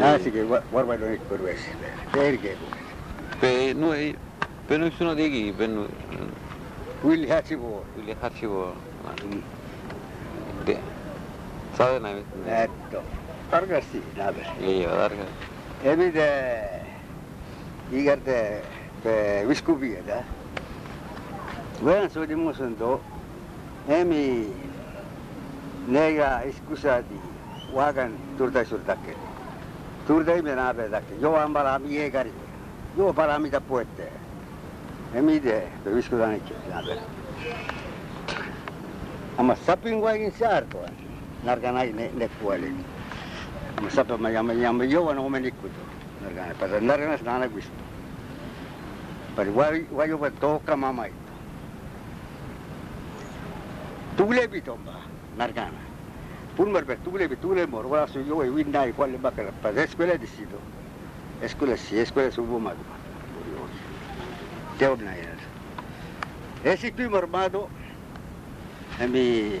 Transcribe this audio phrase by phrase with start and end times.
[0.00, 1.64] naasige varbalõik põrves,
[2.14, 2.56] kerge.
[3.76, 4.14] no ei,
[4.68, 5.86] Bennu sõna tegi, Bennu.
[7.04, 7.82] Üll Härtsi pool.
[7.98, 8.74] Üll Härtsi pool.
[11.76, 12.24] saade näeb.
[12.46, 12.96] et
[13.50, 14.46] targasti naaber.
[14.60, 15.48] ei, targasti.
[15.84, 16.26] ja mida
[17.92, 20.20] igatahes viskupiga ta.
[21.80, 23.00] Võin suudi muusundu,
[23.88, 24.52] emi
[25.88, 27.20] nega iskusadi
[27.74, 29.29] vagan turda surtakeli.
[30.10, 31.14] Turda me nabe dakke.
[31.20, 32.32] Yo ambara mi e gari.
[32.98, 34.10] Yo para mi da puette.
[35.14, 36.98] Emi de pe viscudani che nabe.
[39.36, 40.82] Ama sapin wagin sarto.
[41.44, 42.74] Narganai ne ne kuali.
[43.78, 45.80] Ama sapa ma yama yama yo wana ome nikuto.
[46.22, 47.70] Nargana para nargana snana gusto.
[49.36, 51.12] Para wai wai over toka mamai.
[54.16, 54.98] Tule bitomba
[55.36, 55.89] nargana.
[56.60, 60.18] Pulmar per tule bi tule mor wala su yo e windai quale bakala pa escuela
[60.18, 60.58] decido.
[61.40, 62.84] Escuela si escuela su bumago.
[64.76, 65.32] Teo na era.
[66.62, 67.66] Esi più armado
[68.98, 69.58] e mi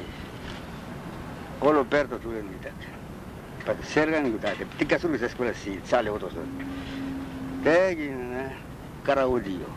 [1.60, 2.68] Olo perdo tu le vita.
[3.64, 4.66] Per sergan gutate.
[4.76, 6.42] Tika sulu sa scuola si sale otto so.
[7.62, 8.54] Tegi ne
[9.04, 9.68] karaudio.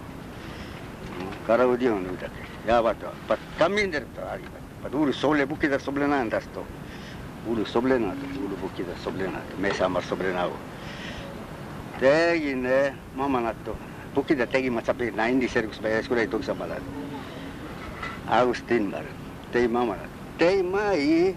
[1.46, 2.28] Karaudio ne vita.
[2.66, 3.14] Ya vato.
[3.28, 4.44] Pa kaminder to ari.
[4.82, 6.83] Pa uru sole buki da soblenanda sto.
[7.48, 10.48] Ulus-Soblena, Uluvukida Soblena, Mesamar Soblena.
[12.00, 12.68] Tegin
[13.16, 13.76] mamanattu.
[14.14, 16.84] Pukida tegin matsapi näin diserkus päivä skule tuksa palat.
[18.28, 19.06] Agustin mar.
[19.52, 20.10] Tei mamanat.
[20.38, 21.36] Tei mai.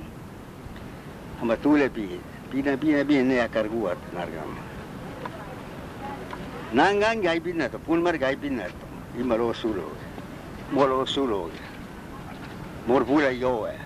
[1.41, 2.21] Hamba tule pi.
[2.50, 4.56] Pina pina pina ne akarguat nargam.
[6.72, 7.78] Nangan gai pinna to.
[7.78, 8.87] Pulmar gai pinna to.
[9.21, 9.93] Imalo sulo.
[10.71, 11.50] Molo sulo.
[12.87, 13.85] Morpula joe.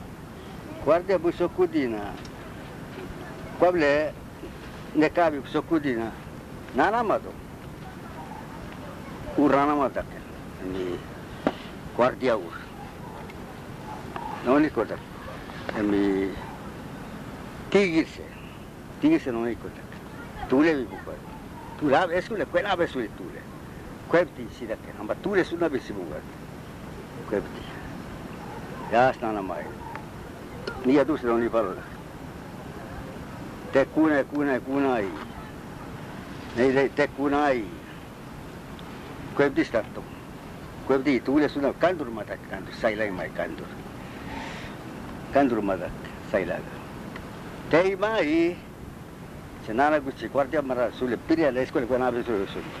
[0.83, 2.13] guardia busokudina.
[3.59, 4.13] Quable
[4.95, 6.11] ne cabi busokudina.
[6.73, 7.33] Nana mato.
[9.37, 10.05] Urana matak.
[10.63, 10.97] Ni
[11.95, 12.57] guardia ur.
[14.45, 14.63] Non.
[14.63, 16.33] E mi
[17.69, 18.23] tigirse,
[18.99, 19.81] tigirse non è cosa.
[20.47, 21.13] Tu le vivi qua.
[21.77, 23.41] Tu la vedi sulle, quella vedi sulle tule.
[24.07, 26.19] Quepti si da che, ma tu le sulle vedi buca.
[27.27, 27.61] Quepti.
[28.91, 29.80] Ya stanno mai.
[30.85, 31.75] Nije duše oni val.
[33.73, 35.05] Te kune, kune, kunai.
[36.57, 37.63] Ne ide te kunai.
[39.35, 40.03] Koib di startu.
[40.87, 43.67] Koib di tuule sunnab kandur madak kandur, sailai mai kandur.
[45.33, 46.73] Kandur madak sailaga.
[47.69, 48.57] Tei mai.
[49.65, 52.73] Se nana gutsi guardia mara sulle pirja leskole kui naabe sulle sulle.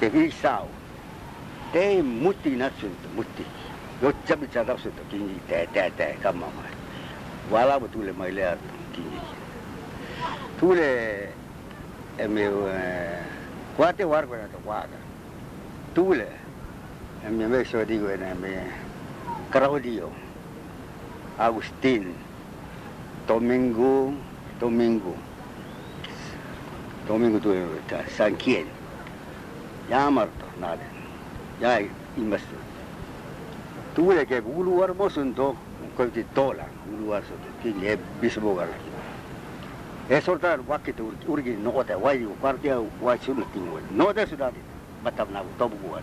[0.00, 0.68] Ja viis saau.
[1.72, 3.46] Tei muti natsunta, muti.
[4.02, 6.73] Jotsa pitsa tapsuta kinni tää tää tää kammamaja.
[7.50, 8.56] wala ba tule maile a
[8.92, 9.20] kinye
[10.58, 11.28] tule
[12.28, 13.20] me eh,
[13.76, 14.98] kwate war ko to waga
[15.94, 16.26] tule
[17.30, 18.70] me me so digo en me
[19.50, 20.10] Claudio
[21.38, 22.14] Agustín
[23.26, 24.12] Domingo
[24.60, 25.14] Domingo.
[27.08, 27.66] Domingo tuve
[28.16, 28.66] San Quien.
[29.90, 30.82] Ya marto nada.
[31.60, 31.80] Ya
[32.16, 32.56] investó
[33.94, 35.54] tuve que bulu hermoso en todo
[35.96, 36.66] con tola.
[36.98, 38.68] luar sote ki le bisbo gar
[40.08, 44.12] e sorta wakke to urgi no ota wai u partia wai chu ni tingo no
[44.12, 44.60] de sudade
[45.02, 46.02] batab na to bu gar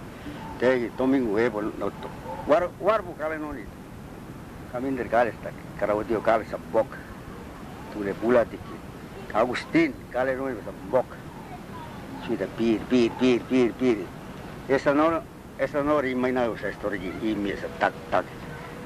[0.57, 2.10] te to mi ngue bol no to
[2.48, 3.63] war war bu kale no ni
[4.72, 6.98] kamin der gar sta kara odio kale sa bok
[7.94, 8.75] tu le bula tiki
[9.33, 11.06] agustin kale no sa bok
[12.25, 13.98] chi da pir pir pir pir pir
[14.68, 15.22] esa no
[15.60, 18.25] esa no rimaina u sa storgi i mi sa tak tak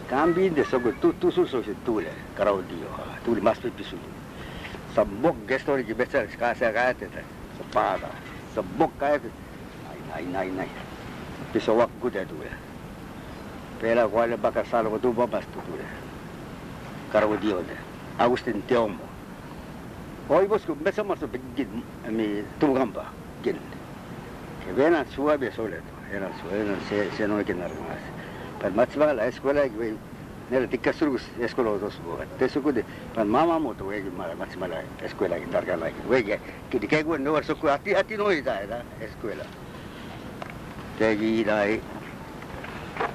[0.07, 2.87] kambi de sogo tu tu su so tu le karau dio
[3.23, 3.97] tu le mas pe pisu.
[4.93, 7.97] Sabok gestori, ki besa ka sa ka te ta.
[8.53, 9.29] sa bok ka pe.
[9.83, 10.69] Nai nai nai nai.
[11.51, 12.49] Piso wak gude tu le.
[13.79, 15.85] Pela quale baka salvo tu babas tu tu le.
[17.11, 17.75] Karau dio le.
[18.17, 19.03] Agustin teomo.
[20.29, 21.69] Hoy vos kun besa mas pe gid
[22.09, 23.11] mi tu gamba.
[23.43, 23.59] Gid.
[24.63, 25.93] Que venan suave soleto.
[26.11, 28.14] Era suave, se se no ke que.
[28.65, 29.93] Per matzva la escuela que
[30.49, 32.29] Nella tikka surgus eskola dos buat.
[32.39, 32.83] Te suku de
[33.13, 36.01] pan mama mo to wegi mala mas mala escuela ki targa lagi.
[36.09, 36.37] Wegi
[36.69, 39.45] ki de kego no suku ati ati no ida ida escuela.
[40.97, 41.81] Te gi dai.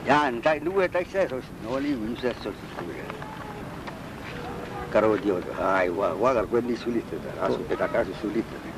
[0.07, 1.41] Ya ntai due tai se so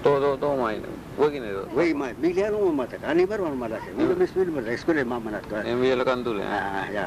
[0.02, 0.88] Todo, todo, todo maine.
[1.14, 1.74] Võigi neid võtta?
[1.76, 4.70] võime, meil ei ole oma mõtet, aga nii võrvan ma lasin, mida me siin ülmad,
[4.72, 5.62] eks küll ei mamma nad kohe.
[5.62, 6.46] ei ole kandu üle.
[6.94, 7.04] ja,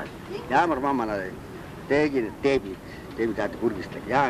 [0.51, 1.25] ja ma mamma nad
[1.89, 4.21] tegin, teebid, teebid ainult kurvistel ja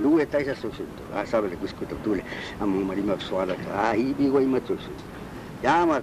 [0.00, 2.24] luued täisest suksud, saab veel kuskilt tuli,
[2.56, 3.62] aga mu nimi on Suvalak,
[3.94, 4.90] ibi võimatus.
[5.62, 6.00] ja ma,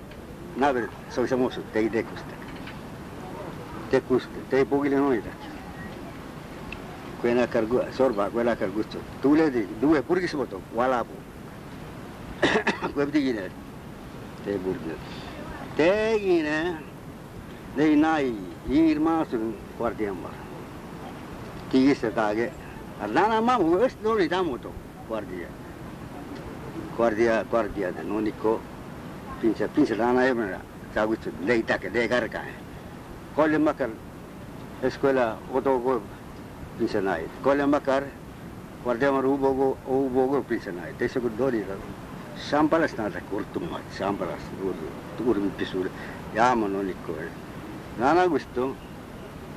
[0.56, 2.34] nad olid samas, tegi tekust,
[3.92, 5.36] tekus, tegi pugile noida
[7.20, 11.12] kui nad sorba, kui nad kutsuvad, tuled, luue purgis võtab, valab
[12.98, 13.50] وبدي
[14.46, 14.96] Teburg'da.
[15.78, 16.78] De yine
[17.78, 18.32] Leynay
[18.70, 20.36] 26 kvartiyen var.
[21.72, 22.52] Tiyisi kage.
[23.04, 24.72] Adana mamu öst noni tamuto
[25.08, 25.50] kvartiya.
[26.96, 28.62] Kvartiya kvartiya da noni ko
[29.42, 30.62] pinsa pinsa dana emra.
[30.94, 32.42] Sagutu leyta ke degar ka.
[33.36, 33.90] Kolle makar
[34.84, 36.02] escuela oto ko
[36.78, 37.26] pinsa nai.
[37.44, 38.04] Kolle makar
[38.84, 40.94] kvartiya mar ubogo ubogo pinsa nai.
[40.98, 41.76] Tese ko dori ra.
[42.36, 44.88] ಸಂಬಳ ಸ್ನಾನ ಕೊಡು ತುಂಬ ಸಂಬಳ ಸೂರು
[45.18, 45.90] ತೂರು ಮುಟ್ಟಿಸೂರು
[46.36, 47.30] ಯಾಮನೋ ನಿಕ್ಕೋಳೆ
[47.98, 48.64] ನಾನಾಗಿಸ್ತು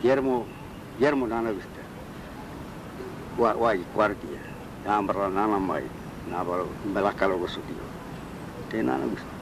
[0.04, 0.36] ಎರಮು
[1.00, 1.84] ಎರಮು ನಾನಾಗಿಸ್ತೆ
[3.60, 4.36] ವಾಯಿ ಕ್ವಾರಿಟಿಯ
[4.84, 6.60] ನಾನು ಬರ ನಾನಮ್ಮ ಆಯ್ತು ನಾ ಬರ
[6.94, 7.86] ಮೆಲಕಾಲ ಹೋಗಿಸುತ್ತೀವಿ
[8.54, 9.34] ಮತ್ತೆ ನಾನಾಗಿಸ್ತು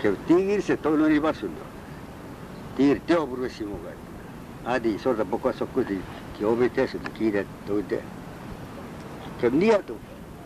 [0.00, 1.66] ಕೆಲವು ತೀರಿಸ ತೊಗೊಂಡು ಬರ್ಸುದು
[2.76, 3.92] ತೀರ್ತೆ ಒಬ್ಬರು ಶಿವಮೊಗ್ಗ
[4.66, 5.82] ಅದು ಈ ಸ್ವಲ್ಪ ಬೊಕ್ಕ ಸೊಕ್ಕು
[6.38, 8.00] ಕೇಳ್ಬೇಕು ಕೀರೆ ತೊಗೊತೆ
[9.40, 9.96] ಕೆಂದಿ ಆಯ್ತು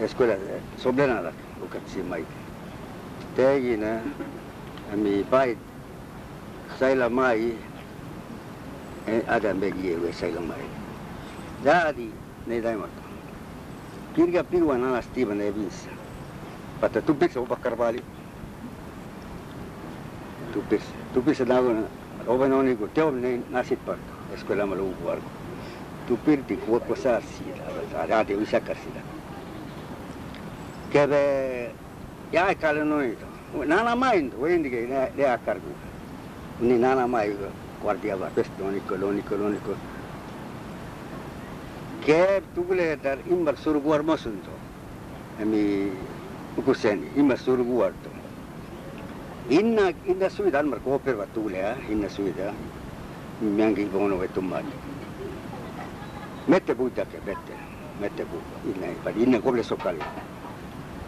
[0.00, 0.38] escuelas,
[0.78, 2.26] sobrenada lukatsimaid.
[3.36, 3.84] tegin,
[4.96, 5.58] mi paid
[6.78, 7.56] sailamai,
[9.26, 10.64] Adenbegi või sailamai.
[11.64, 12.10] Lädi
[12.46, 13.04] neid aimata.
[14.14, 15.88] kirja piuan alasti paneb viis.
[16.80, 18.02] vaata tubisse obakarvaali.
[20.52, 21.86] tubisse, tubisse nagu
[22.26, 24.00] obenoniku teomine nasid park,
[24.34, 25.22] eskuelama lugu park.
[26.06, 27.56] tupirti kuokku saad siia,
[27.92, 29.15] saad aadi visakas siia
[30.96, 31.70] que de
[32.32, 33.26] ya kale noito
[33.66, 35.68] nana mai to wendi ke ne de akar ku
[36.60, 37.48] ni niin nana mai ko
[37.82, 39.76] guardia va pestoni coloni coloni ko
[42.00, 44.48] ke tugle dar imbar surguar mosunto
[45.38, 45.92] ami
[46.56, 48.10] ukuseni imbar surguar to.
[49.50, 51.26] Inna inna suida mar ko per va
[51.92, 52.54] inna suida
[53.42, 54.72] miangi bono vetumani
[56.46, 57.54] mette buddha ke mette
[58.00, 60.00] mette buddha inna inna koble sokali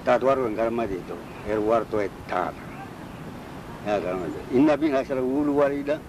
[0.08, 1.12] ta dwaru ngarma di to
[1.44, 2.48] er warto e ta
[3.84, 4.24] ya garma
[4.56, 6.00] inna bin asala ulu warida.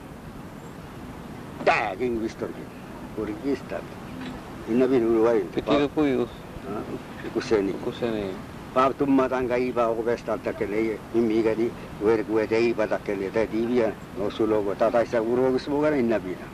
[1.65, 2.63] Ta ging vistorgi
[3.20, 3.82] urgista
[4.72, 5.51] inna bin ulu warida.
[5.51, 6.32] Pitkä kuius.
[7.34, 8.32] kuseni Kuseni.
[8.74, 12.88] pa tumma tanga iba o vesta ta che lei mi gadi wer gue dei pa
[12.88, 16.20] ta che le te divia no sulo go ta ta sa uro gus bogara inna
[16.20, 16.46] bina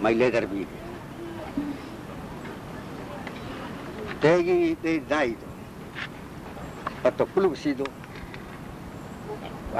[0.00, 0.66] mai le dar bina
[4.18, 5.36] tegi de dai
[7.04, 7.86] పట్టు కులుగుసీదు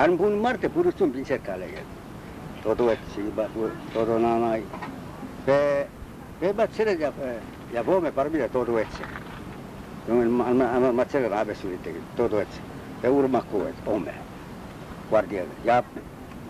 [0.02, 1.78] అనుభవం మరితే పురుషుని పిలిచారు కాలేజ్
[2.64, 3.22] తోదు వచ్చి
[3.94, 4.66] తోదు నానాయి
[5.46, 5.58] పే
[6.40, 6.94] పే బచ్చరే
[7.74, 9.04] జబోమే పరమిద తోదు వచ్చి
[11.00, 11.76] మచ్చర రాబేసు
[12.18, 12.60] తోదు వచ్చి
[13.08, 14.16] ఎవరు మక్కువ ఓమే
[15.10, 15.82] guardia ya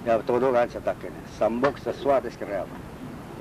[0.07, 2.77] ya todo gancha taken sambok sa suades que reaba.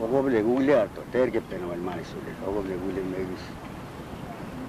[0.01, 3.43] Ogoble gulia to terge peno el mani sule ogoble gulia megis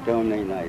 [0.05, 0.69] te on nei nai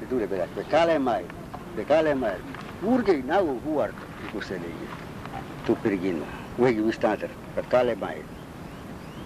[0.00, 1.30] ja tuleb edasi, või Kalemaid,
[1.76, 2.56] või Kalemaid.
[2.84, 4.90] Urge nagu huart, kus eh, see oli,
[5.68, 6.26] tupirginna,
[6.58, 8.34] või just tähendab, et Kalemaid.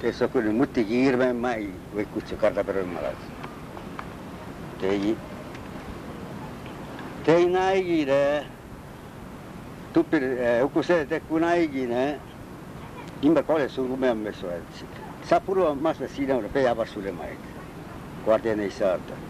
[0.00, 3.26] kes on küll muidugi hirmemai või kutse kardab rõõmalas.
[4.80, 5.16] tegi,
[7.24, 8.46] teine aigile,
[9.92, 10.24] tupir,
[10.72, 12.04] kui see teeb kunagine,
[13.24, 15.02] ümber kohe surume on meil soetatud.
[15.28, 17.28] saab purva, ma saan sinna peale vastu lema,
[18.24, 19.29] kui ardi ei saa anda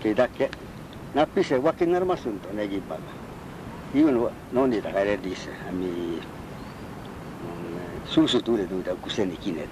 [0.00, 0.48] tidak ke
[1.14, 3.12] na pise waki normal sunto na gi baba
[3.94, 6.20] iun no ni da gare dis ami
[8.04, 9.68] susu tu de tu da kuseni kinet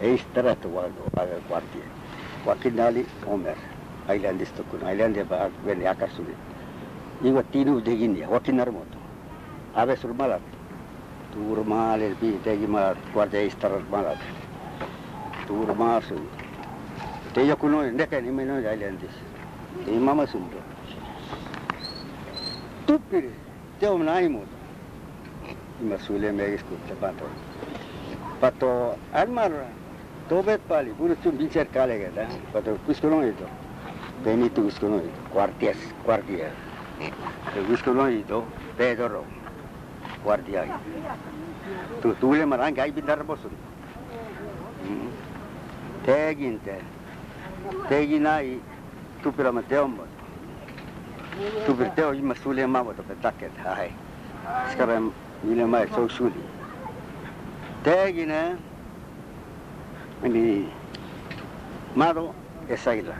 [0.00, 1.80] e strat wa wa kwarti
[2.44, 3.56] waki nali omer.
[4.08, 6.34] Island isto kun island ba ben yakasuli
[7.24, 8.98] iwa tinu de gini waki normal tu
[9.74, 10.40] ave sur malat.
[11.32, 14.18] Turmal el pi de gi mar kwarti e strat malat.
[15.46, 16.14] Turmal su
[17.34, 19.35] te yakuno ndeka ni meno island isto
[19.84, 20.56] e mama sundo
[22.86, 23.32] tuppiri
[23.78, 24.42] te on naimo
[25.80, 27.26] ima sulle me iskutte pato
[28.40, 29.52] pato almar
[30.28, 33.46] tobet pali puro chum bincher kale gada pato kuskono ito
[34.22, 36.50] beni tu kuskono ito quartiers quartier.
[37.54, 39.24] E kuskono ito pedro
[40.24, 40.64] guardia
[42.02, 43.52] tu tu le marang ai bindar bosun
[46.04, 46.76] teginte
[47.88, 48.60] teginai
[49.26, 50.06] tu pira mateombo
[51.66, 53.90] tu berteo ima sulle mamo to petaket hai
[54.70, 55.10] sekarang
[55.42, 56.38] ile mai so suli
[57.82, 58.54] tegine
[60.22, 60.70] mi
[61.98, 62.30] maro
[62.70, 63.18] esaila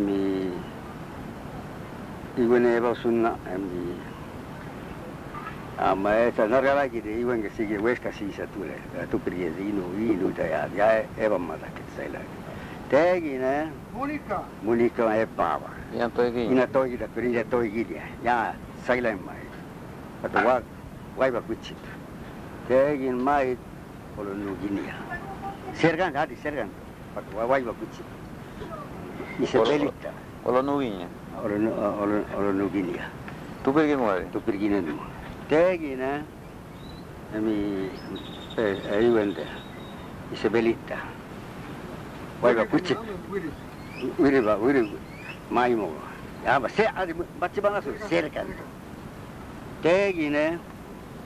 [0.00, 0.48] mi
[2.40, 3.92] iwene eba sunna mi
[5.76, 8.80] ama eta nargala ki de iwen ke sige weska si sa tule
[9.12, 11.84] tu priye ino ino da ya ya eba mata ke
[12.90, 13.68] tegin jah.
[14.62, 15.70] Mulika epäava.
[15.92, 16.48] ja toigi.
[16.48, 18.54] mina toigida, kriisi toigida ja
[18.86, 19.28] sai läinud.
[20.24, 20.62] aga va-,
[21.18, 21.76] vaiba kutsid.
[22.68, 23.36] tegin ma,
[24.18, 24.92] olen nüüd kinni.
[25.74, 26.70] Sergand, Adi Sergand,
[27.16, 28.04] aga vaiba kutsid.
[29.40, 30.12] ise pelita.
[30.44, 31.06] olen nüüd kinni.
[31.44, 33.00] olen, olen, olen nüüd kinni.
[33.64, 34.24] tubelgi moel.
[34.32, 34.88] tubelgi nüüd.
[35.48, 36.20] tegin eh?
[37.32, 37.42] jah.
[37.42, 37.52] me
[38.96, 39.44] ei jõudnud.
[40.32, 41.17] ise pelita
[42.42, 42.98] belita waiba kuchit
[44.18, 44.92] wiri ba wiri
[45.50, 45.92] mai mo
[46.44, 48.46] ya ba se adi bacci bana su serkan
[49.82, 50.58] tegine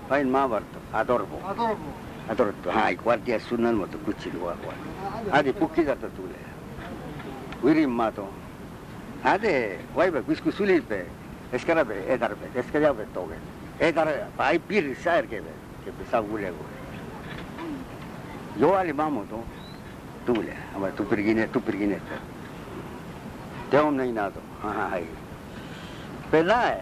[0.09, 1.93] pain ma varto adorbo adorbo.
[2.29, 4.75] adorbo hai guardia sunan mo to kuchi luwa wa
[5.39, 6.35] adi pukki da tule
[7.63, 8.29] wiri mato
[9.25, 11.07] ade waiba quiscu sulipe
[11.53, 13.37] escarabe edarbe escarabe toge
[13.79, 15.43] edar pai pir saer ke
[15.85, 16.65] ke pesa gulego
[18.57, 19.45] yo ali mamo to
[20.25, 22.17] Tule, ama tupirgine, tupirgineta.
[23.71, 25.07] Teom na inato, hahai.
[26.31, 26.79] Penae,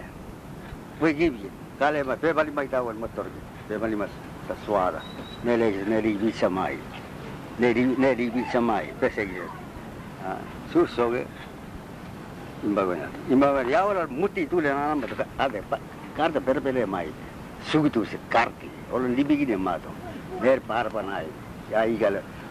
[1.01, 4.11] we gibye, kale ma, pe bali mai tawal matorgi, pe bali mas
[4.47, 5.01] saswara,
[5.43, 6.77] ne le ne ribi samai,
[7.57, 9.49] ne ribi ne ribi samai, pesegye.
[10.71, 11.25] Sur soge,
[12.63, 15.07] imbagonya, imbagonya, yawal muti tule na nama,
[15.39, 15.63] ade,
[16.15, 17.11] karta perpele mai,
[17.71, 19.89] sugitu se karti, olon libigine mato,
[20.43, 21.27] ner par panai,
[21.71, 22.21] ya igala.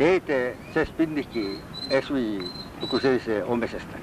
[0.00, 2.40] Dejte sespindiki esui
[2.80, 3.98] tukuseise omesesta.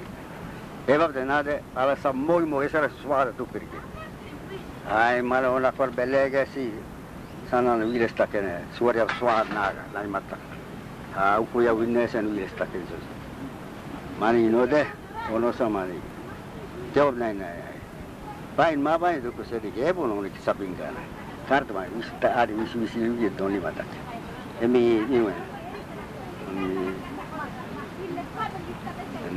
[0.86, 3.80] Eva de nade ala sa moi mo esara suara tupirki.
[4.88, 6.70] Ai mala ona kor belega si
[7.50, 7.82] sanan
[9.52, 10.36] naga nani matta.
[11.16, 12.26] Ha upu ya winnesen.
[14.20, 14.86] Mani no de
[15.30, 15.52] no
[23.36, 25.47] doni ni.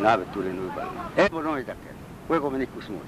[0.01, 1.79] 鍋取れぬばえものいだけ
[2.27, 3.05] これごめんにくすもだ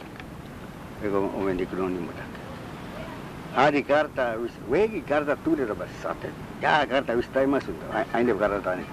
[1.01, 6.27] けこれごめんにくのにもだけありかたうすウェギからだ取れればさて
[6.61, 8.83] やからだうすたいますんだあいでからだね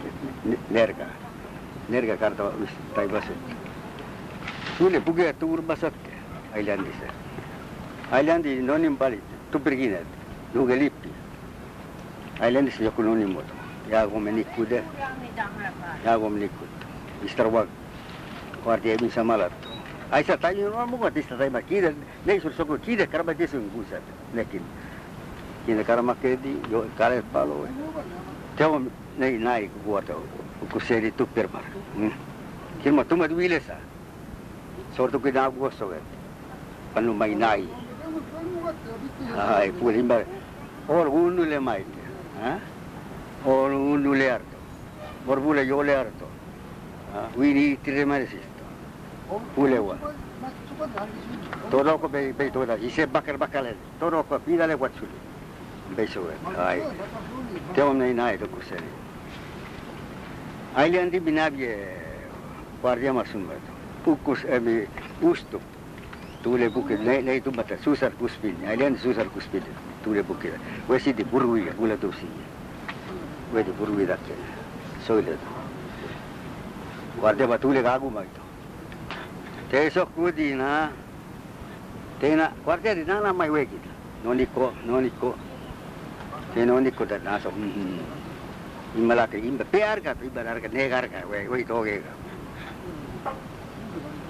[0.70, 1.04] ねるか
[1.88, 3.30] ねるかからだうすたいますん
[4.78, 5.98] それ僕が取るばさって
[6.54, 6.98] アイランディさ
[8.12, 9.18] アイランディのにばり
[9.50, 9.98] とぶりぎな
[10.54, 11.08] のがりっぴ
[12.42, 13.59] アイランディさよくのにもだ
[13.90, 14.86] Jago en ikut Jago
[16.04, 16.50] Jagom en.
[17.22, 17.46] Mr.
[17.50, 17.68] Wag.
[18.64, 19.52] Kuarti ay bin samalat.
[20.10, 21.94] Ay sa tayo yung mga mga tista tayo makidat.
[22.24, 24.02] Nay sursoko kidat karama tiso yung gusat.
[24.32, 24.62] Nekin.
[25.66, 27.66] Kina karama kedi yo karet palo.
[27.66, 27.72] Eh.
[28.56, 28.86] Tiyo
[29.18, 30.14] nay nay kuwata.
[30.70, 31.66] Kuseri tupir mar.
[31.98, 32.14] Hmm.
[32.82, 33.74] Kira mo tumad wile sa.
[34.94, 35.98] Sorto ko na ako gusto gat.
[35.98, 36.06] Eh.
[36.94, 37.66] Panu may nay.
[39.30, 40.24] Ay, ah, eh, pulimbar.
[40.88, 42.02] Orgunu le lah maite.
[42.40, 42.69] Ha?
[43.44, 44.56] Or un le harto.
[45.24, 46.26] Por yo le harto.
[47.14, 48.36] Ah, wi ni tire mare si.
[49.56, 49.96] Bule wa.
[51.70, 52.76] Toro ko be be toda.
[52.76, 53.74] Ise bakar bakale.
[53.98, 55.18] Toro ko pida guachuli.
[55.96, 56.20] Be so.
[56.58, 56.82] Ai.
[57.74, 58.84] Te om nai to kusere.
[60.76, 62.28] Aile andi binabie eh,
[62.82, 63.48] guardia masun.
[64.04, 64.88] Pukus emi eh,
[65.22, 65.58] ustu.
[66.42, 68.56] Tule buke nei ne tu mata susar kuspin.
[68.66, 69.62] Aile andi susar kuspin.
[70.04, 70.52] Tule buke.
[70.88, 72.49] Wesi di burui gula tu sinya.
[73.54, 74.46] wedi burwidakkele
[75.06, 75.46] soiledu
[77.22, 78.40] wardeba tuulega hagumaito
[79.70, 80.90] te sokkudina
[82.20, 83.90] tena warderi nanamai wegida
[84.24, 85.34] nonikko nonikko
[86.54, 87.52] te nonikkoda naso
[88.96, 92.12] immalaka imba peargata imbanarga negarga weytoogega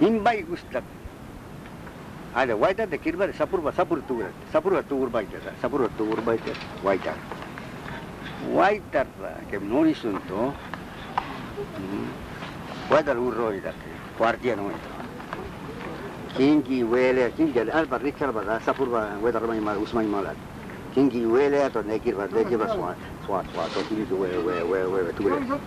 [0.00, 0.84] imbai gustak
[2.34, 6.52] ada waitade kirbare sapurba sapur tuurat sapurva tuurbaitasa sapurva tuurbaite
[6.84, 7.49] waitaka
[8.48, 10.54] Waittarra, che non è sunto,
[12.88, 14.88] waita luurroi dake, kuartia noita.
[16.34, 20.36] Kinki wele, kinki alba rikal bada, sapurba waita ramai mal, usmai malat.
[20.92, 24.62] Kinki wele, to nekir bada, dekir bada swa, swa, swa, to tiri tu wele, wele,
[24.62, 25.60] wele, wele, tu wele.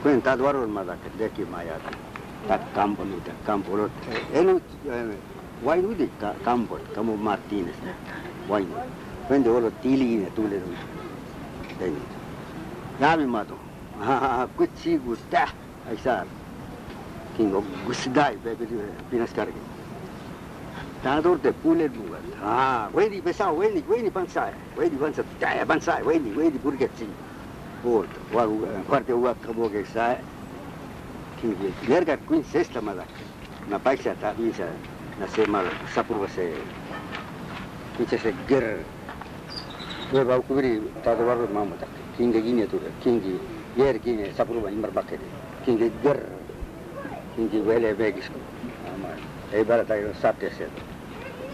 [0.00, 1.80] Kuen tad varun madak, dekir mayat.
[2.46, 3.90] Tak kampo nita, kampo lot.
[4.32, 4.60] Elu,
[5.62, 6.10] wain udit,
[6.42, 7.76] kampo, kamu Martinez,
[8.48, 8.68] wain.
[9.26, 10.62] Kuen de olo tili ine, tu le
[11.80, 13.56] mi mato
[14.00, 15.48] ha kuchi gutta
[15.88, 16.24] ai sa
[17.36, 18.66] kingo gusdai be be
[19.10, 19.68] pinas carga
[21.02, 22.18] Tanador de pule dua.
[22.42, 27.06] Ah, wedi pesau, wedi, wedi pansai, wedi pansai, jaya pansai, wedi, wedi burgetsi.
[27.82, 30.18] Volt, waru, parte uak kabo ke sai.
[31.40, 33.06] Kingi, nerga kuin sesta madak.
[33.70, 34.66] Na paisa ta bisa,
[35.20, 36.50] na se mal sapur se.
[37.96, 38.82] Kice se ger.
[40.12, 43.38] ye ba kubiri ta da war ma mata kinga gine to kingi
[43.74, 45.18] yer gine sapru ba imar bakke
[45.64, 46.18] kingi ger
[47.34, 48.28] kingi wele be gis
[49.02, 49.08] ma
[49.52, 50.68] e bara ta yo satte se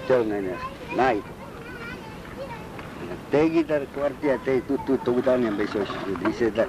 [0.06, 0.56] tel ne ne
[0.94, 1.20] nai
[3.30, 6.68] tegi tar kwartia te tu tu tu ta ne be so shi dise tar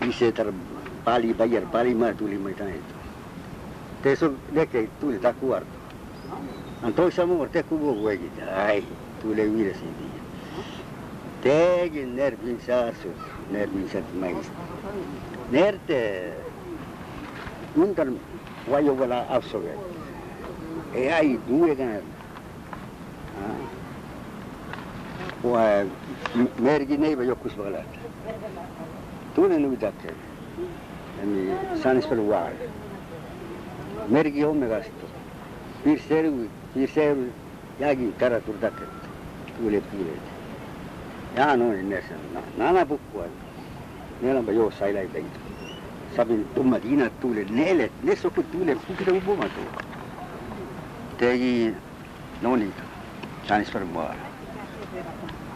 [0.00, 0.52] dise tar
[1.04, 2.80] pali bayar pali mar tuli mata e
[4.02, 5.78] te so deke tuli ta kuarto
[6.82, 8.82] Antoi samo morte kubo gwegi, ai,
[9.20, 10.09] tu le vire sindi.
[11.42, 13.16] Tegen Nervinsassus,
[13.50, 14.46] Nervinsat Mais.
[15.50, 16.32] Nerede
[17.74, 18.12] unter
[18.68, 19.78] Vajovala Avsovet.
[20.94, 22.12] E hai due canali.
[23.40, 23.60] Ah.
[25.42, 25.84] Ua
[26.56, 27.98] mergi neiva jokus vagalata.
[29.34, 30.12] Tune nu dakke.
[31.22, 32.52] Ami sanis per uar.
[34.08, 35.06] Mergi homme gasto.
[35.84, 37.30] Bir seru, bir seru
[37.78, 38.84] yagi karatur dakke.
[39.56, 40.29] Tule pure.
[41.36, 42.14] Ja no in nessa.
[42.56, 43.26] Nana pukkua.
[44.20, 45.30] Nela ba jo sailai beit.
[46.16, 49.62] Sabin tumma dina tule nele, nesso ku tule pukita ubuma tu.
[51.16, 51.72] Tegi
[52.42, 52.72] noni
[53.46, 54.16] sanis per war.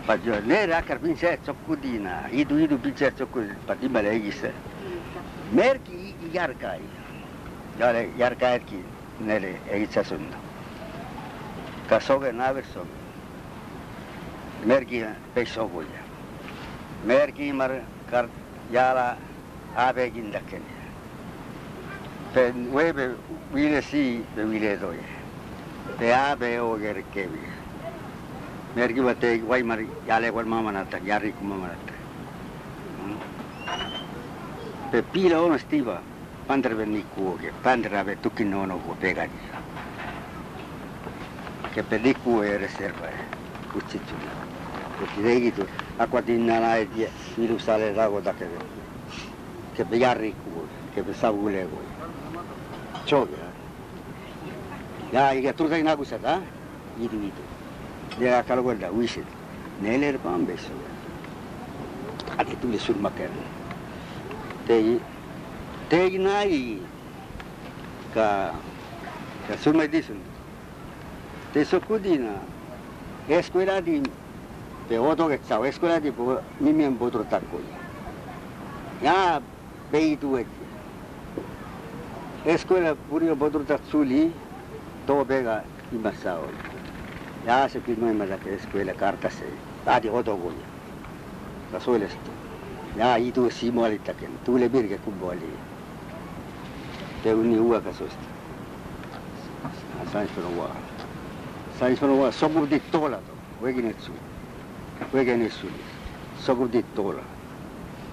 [0.06, 4.40] Pajo ne rakar pinse cokudina, idu idu pinse cokud pati malegis.
[5.50, 6.80] Merki yarkai.
[7.78, 8.84] Yare yarkai ki
[9.18, 10.36] nele egitsa sundo.
[11.88, 12.86] Kasoge naverso.
[14.64, 16.00] mergi peso buya
[17.04, 18.28] mergi mar kar
[18.72, 19.16] yala
[19.76, 20.64] abe gindakken
[22.32, 23.16] pe webe
[23.52, 25.04] wile si be wile doye
[25.98, 27.44] pe abe o gerkebi
[28.74, 31.92] mergi bate guay mar yale guay mamanata yari kumamanata
[32.96, 33.16] hmm?
[34.90, 36.00] pe pila ono stiva
[36.48, 38.96] pandra be niku oge pandra be tukin ono pega
[39.28, 39.40] pegadi
[41.74, 44.43] ke pediku e reserva e
[44.98, 45.66] Kutsidegitu,
[45.98, 48.58] akuatinana etie, irusale dago dakebe.
[49.74, 51.88] Che bejarri kuo, che bezagule goi.
[53.04, 53.48] Txogia.
[55.12, 56.38] Ja, igeturtak nagusat, ha?
[56.98, 57.42] Gitu gitu.
[58.18, 59.26] Dea kalguelda, uizet.
[59.82, 60.70] Nele erpan bezo.
[62.38, 63.30] Ate tule surmaker.
[64.66, 65.00] Tegi,
[65.88, 66.82] tegi nahi,
[68.14, 68.54] ka,
[69.48, 70.22] ka surma edizun.
[71.52, 72.38] Te sokudina,
[73.28, 74.00] eskuera di
[74.88, 77.62] Te otro que es cabeza que tipo ni me emputro tal coi.
[79.02, 79.40] Ya
[79.90, 80.48] veitu eki.
[82.44, 84.30] Esquela purio bodorta tsuli
[85.06, 86.48] do bega inasao.
[87.46, 89.46] Ya su que no hay más que escuela carta se,
[89.84, 90.66] padi odogulia.
[91.72, 92.12] La sueles.
[92.96, 94.14] Ya idu simolita
[105.12, 105.72] Wege ni suli,
[106.42, 107.22] soku di tola.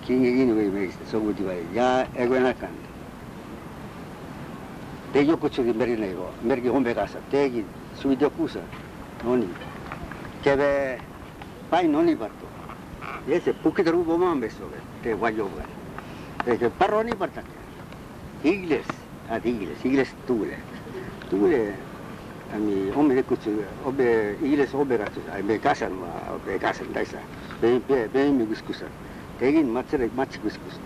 [0.06, 2.89] Kingi ini wege wege se, soku di wege, ya ego na kanda.
[5.13, 8.62] Te yo kuchu ki meri nego, meri ki hombe kasa, te ki suwi de kusa,
[9.24, 9.48] noni.
[10.44, 11.00] Kebe,
[11.70, 12.48] pai noni parto.
[13.28, 16.56] Ese, puki taru goma ambe sobe, te wayo wege.
[16.56, 17.58] Ese, parro ni partante.
[18.44, 18.88] Igles,
[19.30, 20.58] ad igles, igles tule.
[22.54, 23.48] אני אומלקוץ,
[24.42, 25.12] אילס אוברת,
[25.48, 25.92] בקסן,
[26.46, 27.18] בקסן, דייסה,
[28.12, 28.86] בין מגוסקוסה.
[29.42, 30.80] 대긴 마츠레 마치고 싶었어.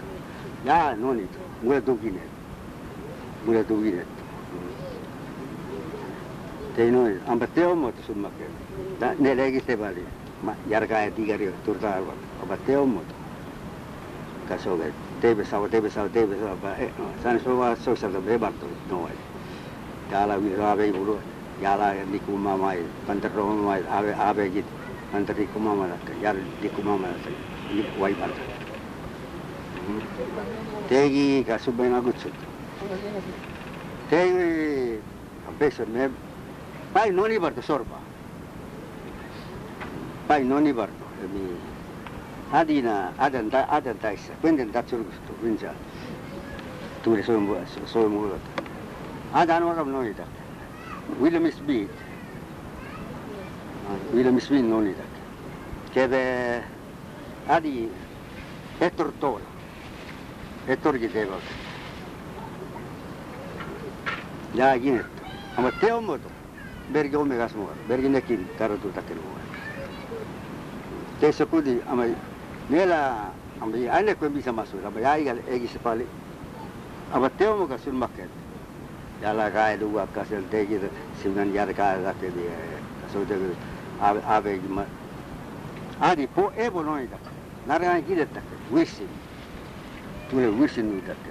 [0.67, 1.27] 야, 너니
[1.59, 2.19] 뭐야 독이네.
[3.43, 3.99] 뭐야 독이네.
[6.75, 8.47] 대는 안 봤대요 뭐 숨막게.
[8.99, 9.99] 나 내려기 때 발이.
[10.41, 13.03] 마 야르가야 디가리 돌다 안 봤대요 뭐.
[14.47, 14.85] 가서가
[15.19, 16.55] 대베 사와 대베 사와 대베 사와
[17.21, 19.09] 산 소와 소사도 배봤도 노아.
[20.09, 21.19] 달아 위라베 부르.
[21.61, 23.29] Jalaa liikumaan vai panta
[23.65, 24.65] vai ave avekit
[25.11, 25.89] panta liikumaan vai
[26.21, 27.13] jala liikumaan vai
[27.99, 28.41] vai panta
[29.87, 30.01] hmm.
[30.89, 32.33] tegi kasubena kutsut
[34.09, 34.99] tegi
[37.61, 37.97] sorba.
[40.27, 41.55] Pai noni barto mi
[42.51, 45.73] adina adan ta adan ta isa kwenden ta churgustu winja
[51.21, 51.87] ويلم سبيد
[54.13, 55.15] ويلم سبيد نوني ذاك
[55.95, 56.61] كده
[57.49, 57.87] هذه
[58.81, 59.41] هتر طول
[60.69, 61.27] هتر جديد
[64.55, 65.05] لا جينت
[65.59, 66.29] أما تيوم مدو
[66.93, 69.21] برجع أمي قاسمو برجع نكين كاردو تكلو
[71.21, 72.15] تيسكودي أما
[72.71, 73.15] نيلا
[73.63, 76.05] أما أنا كم بيسمع سورة أما يا إيجال إيجي سبالي
[77.15, 78.29] أما تيوم قاسمو مكتب
[79.21, 80.89] jalakaja tuua, kas seal tegid,
[81.21, 82.31] sinna jalakaja tahti,
[83.01, 83.55] kas oli tegu
[84.01, 84.85] abiga ma...
[85.99, 87.17] Ani po ebo noida,
[87.65, 89.09] narjaan kidettäkö, vissin.
[90.29, 91.29] Tule vissin nuidatte.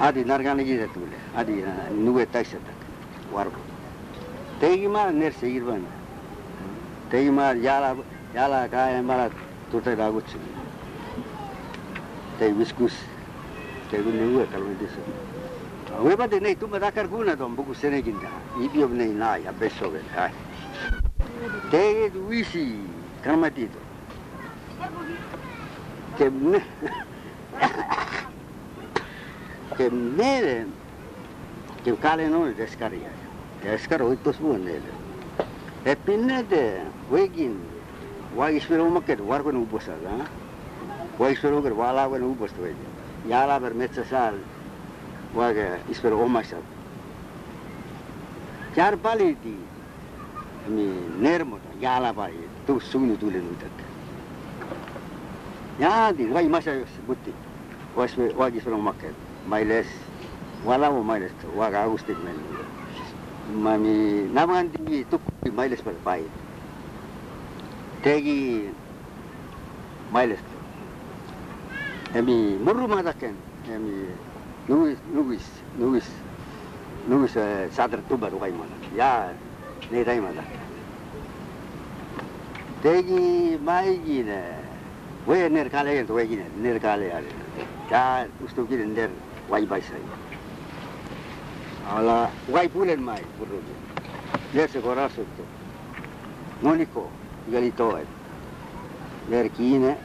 [0.00, 2.74] Adi narjaan kidet tule, adi nuve taisetak,
[3.32, 3.58] varma.
[4.60, 5.88] Tegima nerse irvana.
[7.10, 7.96] Tegima jala,
[8.34, 9.30] jalakaja mala
[9.70, 10.40] tutelaagutsin.
[12.38, 13.13] Tei viskus.
[13.94, 14.98] tegulei kalon disa
[16.02, 18.28] weba ah, de nei tuma da Eu não sei sene ginda.
[18.58, 20.32] Ibiom nei na Eu não sei ai
[21.70, 22.78] te wisi
[23.22, 23.68] que é.
[26.18, 26.60] Eu não
[29.76, 30.66] sei o
[31.84, 33.10] ke kale no deskaria
[33.62, 34.80] Eu não sei su ne
[35.86, 37.28] e pinne de Eu
[38.34, 42.93] não sei maket war ko no ubosada Eu não sei wala ko no ubosto wegin.
[43.28, 44.38] jalapäev metsas ajal
[45.34, 46.62] vaage ispere omasjad.
[48.76, 49.56] Jar palidi
[50.68, 50.86] mi
[51.18, 53.76] nermoda jalapäi tuus suunu tuli nuudak.
[55.78, 57.34] Jaadi vai masja jos putti.
[57.96, 59.14] Vas me vaagi sulle makke.
[59.46, 59.86] Mailes
[60.66, 62.40] valamu mailes vaga agustik meil.
[63.62, 66.24] Ma mi namandi tukku mailes peal pai.
[68.02, 68.70] Tegi
[70.12, 70.53] mailest
[72.14, 76.12] 闇물루마다켄闇누구 누구 있어 누구 있어
[77.08, 79.34] 누구 있어 사들 두바로 가 있마다 야
[79.90, 80.44] 내다이마다
[82.84, 84.62] 대기 마이기네
[85.26, 87.26] 왜 내려가래 또 왜기네 내려가래 아래
[87.90, 89.10] 자 우스토기는 내
[89.48, 90.00] 와이바이사이
[91.88, 93.66] 알라 와이풀엔 마이 부르기
[94.54, 95.26] 예스 고라스도
[96.60, 97.10] 모니코
[97.48, 98.04] 이걸 이토에
[99.28, 99.98] 내려기네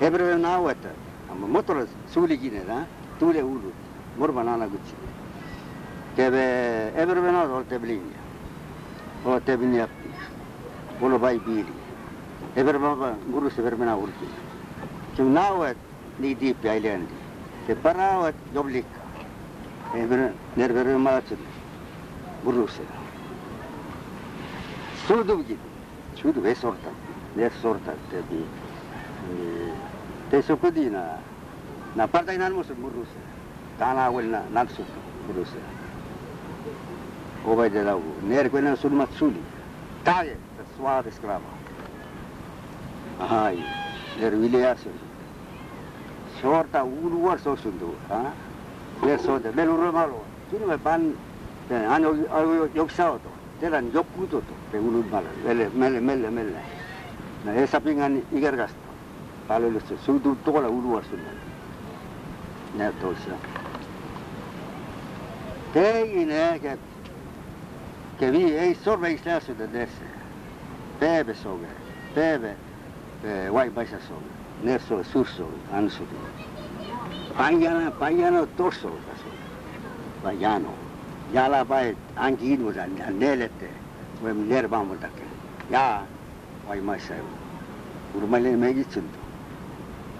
[0.00, 0.90] hebreo na wata.
[1.30, 2.86] Ama motoras suli gine na
[3.18, 3.72] tule ulu.
[4.16, 4.94] Mor banana gucci.
[6.16, 8.18] Tebe hebreo na zor teblinya.
[9.24, 9.88] O teblinya.
[11.00, 11.72] Bolo bai bili.
[12.54, 14.26] Hebreo baba guru se vermena urki
[15.14, 15.76] kim na wat
[16.18, 17.14] ni di pyailandi
[17.66, 18.86] te para wat joblik.
[19.92, 21.20] Hebreo ner hebreo ma
[22.42, 22.82] guru se
[25.06, 25.58] sudu git
[26.14, 26.90] sudu ve sorta.
[27.34, 28.44] Ner sorta tebi.
[30.30, 31.16] Te suku di na.
[31.94, 33.08] Na partai nan musul murus.
[33.78, 35.48] Tala wel na nan suku murus.
[37.46, 38.02] Obai de lau.
[38.22, 39.42] Ner ku na sul matsuli.
[40.04, 41.48] Tae ta swa de skrama.
[43.20, 43.56] Ahai.
[44.20, 44.90] Ner wile asu.
[46.40, 47.96] Shorta ulu war so sundu.
[48.08, 48.32] Ha.
[49.02, 50.24] Ner so de melu ro malo.
[50.50, 51.16] Tuni me pan
[51.68, 53.30] te ano ayo yoksao to.
[53.60, 54.54] Teran yokuto to.
[54.70, 55.28] Pe ulu malo.
[55.42, 56.60] Mele mele mele mele.
[57.44, 58.87] Na esa igergasta.
[59.48, 61.26] palvelussa, se on tullut tuolla ulostunut.
[62.74, 63.30] Nää tuossa.
[65.72, 66.78] Tein ehkä,
[68.20, 70.04] kävi ei sormeiksi lässytä tässä.
[71.00, 71.66] Päivä soge,
[72.14, 72.48] päivä
[73.52, 74.26] vaipaisa soge,
[74.62, 76.14] nerso sursoge, ansutu.
[77.36, 79.38] Panjana, panjana torsoga soge,
[80.22, 80.74] panjano.
[81.32, 82.80] Jala vai anki ilmuta,
[83.10, 83.70] nelette,
[84.22, 85.26] vai pues, nervaamutakea.
[85.70, 86.06] Jaa,
[86.68, 87.14] vaimaisa.
[88.14, 89.17] Urmalle megitsundu.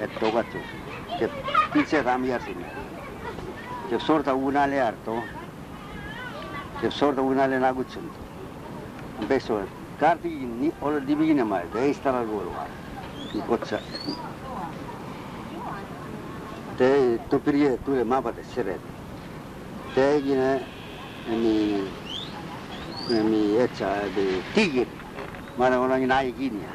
[0.00, 0.58] esto guacho
[1.18, 1.28] que
[1.72, 2.38] pinche dame
[3.88, 5.22] que sorda una le harto
[6.80, 8.00] que sorda una le nagucho
[9.28, 9.60] beso
[9.98, 12.66] carti ni o lo divino mal de ahí está la gorra
[13.32, 13.78] y cocha.
[16.78, 18.80] Te tu pirie tu le mapa de seret
[19.94, 20.60] te viene
[21.28, 21.84] mi
[23.22, 24.86] mi hecha de tigre.
[25.58, 26.68] Mana ona ni nai ginia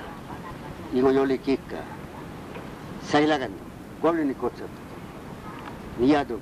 [0.93, 1.94] yo le kika
[3.11, 3.51] Сайлаган,
[4.01, 4.69] ковлени коцат.
[5.99, 6.39] Ниядо,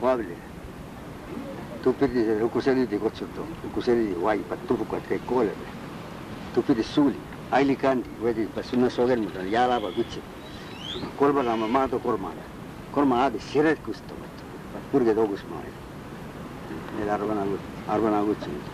[0.00, 0.36] ковле.
[1.82, 5.60] Tupidi rukusenidi kutsutu, rukusenidi vaivad, tubukad kõik kooled.
[6.54, 7.20] Tupidi suuli,
[7.52, 10.22] ailikandi, võidi sinna sogelmud on jalava kütsid.
[11.18, 12.42] kolmanaama maado kormale,
[12.92, 14.42] korma aadi siret kustavad,
[14.92, 15.82] kurged hoogus maailma.
[16.98, 18.66] Need arva nagu, arva nagu kutsunud.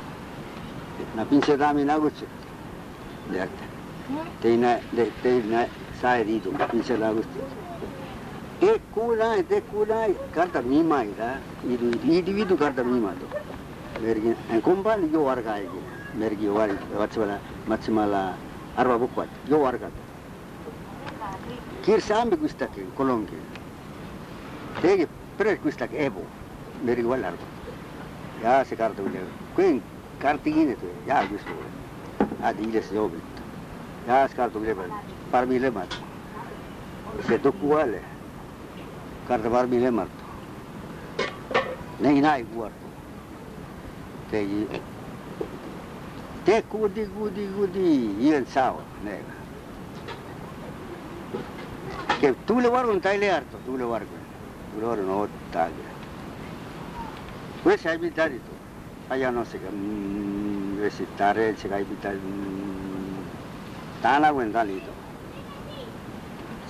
[1.01, 2.43] et nad pintsedaami nagu kutsunud.
[3.33, 3.65] teate,
[4.41, 4.81] teine,
[5.23, 5.69] teine
[6.03, 7.41] saeridu, inselalusti.
[8.61, 11.39] E cura, te cura, karta mima ira,
[11.75, 13.27] idu individu karta mima to.
[14.03, 15.83] Mergi, en kumpal jo warga egi,
[16.19, 17.39] mergi wari, vatsvala,
[17.69, 18.23] matsimala,
[18.77, 20.03] arva bukvat, jo warga to.
[21.87, 23.39] Kirsaambi kustakin, kolonki.
[24.83, 25.07] Tegi
[25.39, 26.27] pere kustak ebo,
[26.85, 27.51] mergi wal arva.
[28.43, 29.23] Ya se karta ulle,
[29.55, 29.83] kuin
[30.19, 31.55] kartigine tu, ya kustu.
[32.43, 33.43] adiles yo jobit.
[34.07, 34.75] Ja se karta ulle,
[35.33, 35.99] par milímetros.
[37.27, 38.03] Que tú cueles,
[39.27, 40.23] cartebar milímetros.
[42.01, 42.71] Ni nada igual.
[44.31, 44.47] Te
[46.45, 48.83] Te gudi, gudi, gudi, y en sábado,
[52.21, 54.09] Que tú le guardas un taile harto, tú le guardas.
[54.79, 55.75] Tú un otro taile.
[57.63, 58.53] Pues hay mitad y tú.
[59.11, 60.91] Allá no sé qué.
[60.91, 62.13] Si está red, si hay mitad.
[63.97, 64.33] Está la.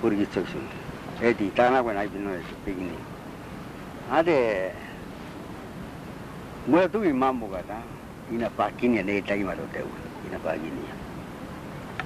[0.00, 0.66] for instruction.
[1.20, 2.96] Eddie Tana when I've been speaking.
[4.10, 4.72] Ade
[6.66, 7.78] Mula tu imamu kata,
[8.34, 9.86] ina pakin ya nih tadi malu tahu,
[10.26, 10.94] ina pakin ya.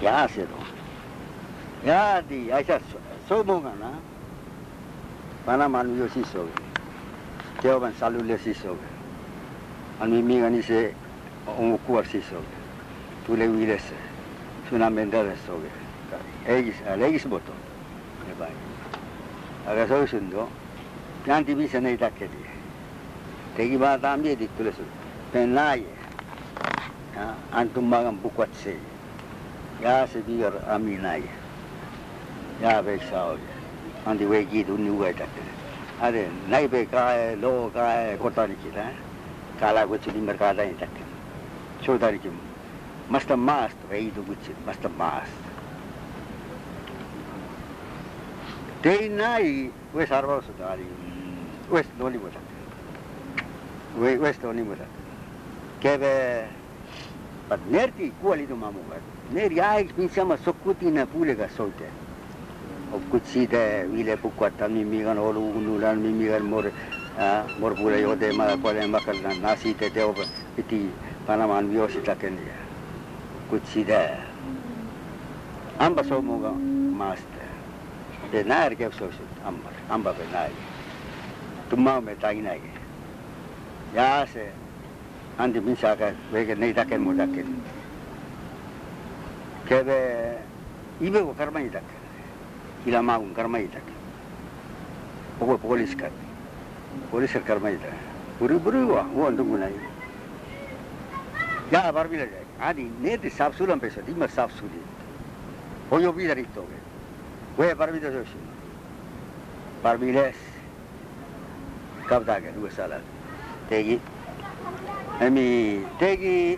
[0.05, 0.61] Ya sero.
[1.81, 2.77] Ya di, aja
[3.25, 4.05] semua kan,
[5.49, 6.45] mana malu yo sih so.
[7.65, 8.77] Kau kan salul yo sih so.
[9.97, 10.93] Anu mimi kan ise
[11.49, 12.45] ungu kuar sih so.
[13.25, 13.97] Tule wires,
[14.69, 15.57] sunam endar sih so.
[16.45, 17.70] Egis, legis botol.
[18.29, 18.53] 해봐요.
[19.67, 20.49] 그래서 신도
[21.25, 22.45] pianti bi sanai ta ke di
[23.55, 24.83] tegi ba ta mi di tu le su
[25.31, 25.93] pen la ye
[27.51, 28.79] an ba gam bukwat se
[29.83, 31.29] ya se bi gar ami na ye
[32.63, 33.39] ya be sa o
[34.05, 35.43] an di we gi du ni we ta ke
[36.01, 38.89] are nai be ka e lo ka e ko ta ni ki ta
[39.61, 41.05] ka la di mer ni ta ke
[41.83, 42.31] cho ta ki
[43.09, 44.55] masta mast ve i du gu chi
[48.81, 48.83] maast.
[48.83, 50.85] Tein nai, wes arvausu tali,
[51.71, 52.39] wes noli muta.
[53.99, 54.85] Wes noli muta.
[55.81, 56.47] Keve,
[57.49, 59.01] pat nerti kuoli tu mamu kat.
[59.33, 61.89] Ner yaik pinsama sokkutina puulega soite.
[63.11, 66.65] Kutsite vile pukkatan mimigan olu unulan mimigan mor
[67.61, 70.15] mor puule jode ma kuole makal nasi te teo
[70.57, 70.91] piti
[71.27, 72.55] panaman viosi takendia.
[73.49, 74.11] Kutsite
[75.79, 77.40] amba somuga maasta.
[78.31, 80.63] De närgev so sit ambar, amba be närge.
[81.69, 82.71] Tumma me tagi närge.
[83.95, 84.51] Ja se
[85.37, 87.45] andi min saka vege nei dake mo dake.
[89.67, 90.39] Kebe
[91.01, 91.83] ibe ko karma idak.
[92.87, 93.83] Ila ma un karma idak.
[95.41, 96.07] Ogo polis ka.
[97.11, 97.95] Polis ka karma idak.
[98.39, 99.75] Buru buru wa wo andu gunai.
[101.73, 102.29] Ya abar bile.
[102.61, 104.81] Adi ne de sapsulam pesa, dimar sapsuli.
[105.91, 106.79] Hoyo bidar ittoge.
[107.61, 108.25] Gue parmitas yo.
[109.85, 110.33] Parmiles.
[112.09, 113.05] Kau tak ada dua salah.
[113.69, 114.01] Tegi.
[115.21, 116.57] Emi tegi.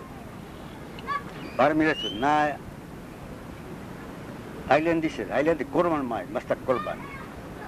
[1.58, 2.54] Parmiles na.
[4.70, 6.94] Island di sini, island di korban mai, mesti korban.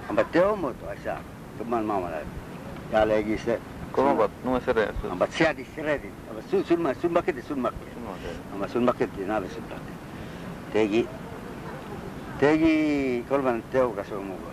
[0.06, 1.18] Amba teo mo tu, asa
[1.58, 2.22] korban mama lah.
[2.94, 3.58] Ya lagi se.
[3.90, 4.94] Kau mau buat nuansa re?
[5.10, 6.06] Amba siapa di sini?
[6.30, 7.74] Amba sun sun ma, sun mak itu sun mak.
[8.54, 9.82] Amba sun mak itu nabi sun mak.
[10.70, 11.23] Tegi.
[12.38, 14.50] tegi kolmandat teoga sumuga.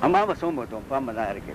[0.00, 1.54] Amama sumu tuon pamma tärkeä.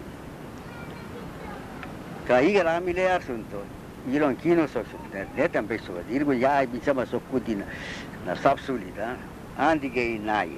[2.27, 3.65] Ka igala mille järsun tuon.
[4.11, 4.99] Ilon kiinnostuksen.
[5.35, 6.05] Netän pessuvat.
[6.09, 7.65] Ilku jäi sama sokkutina.
[8.25, 8.95] Na sapsulit.
[9.57, 10.49] Antige ei näe.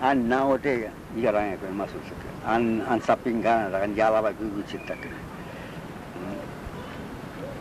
[0.00, 2.18] Hän naote igala kun masukset.
[2.44, 3.72] Hän, hän sapin kanan.
[3.72, 5.08] Hän jalava kykytsittäkö.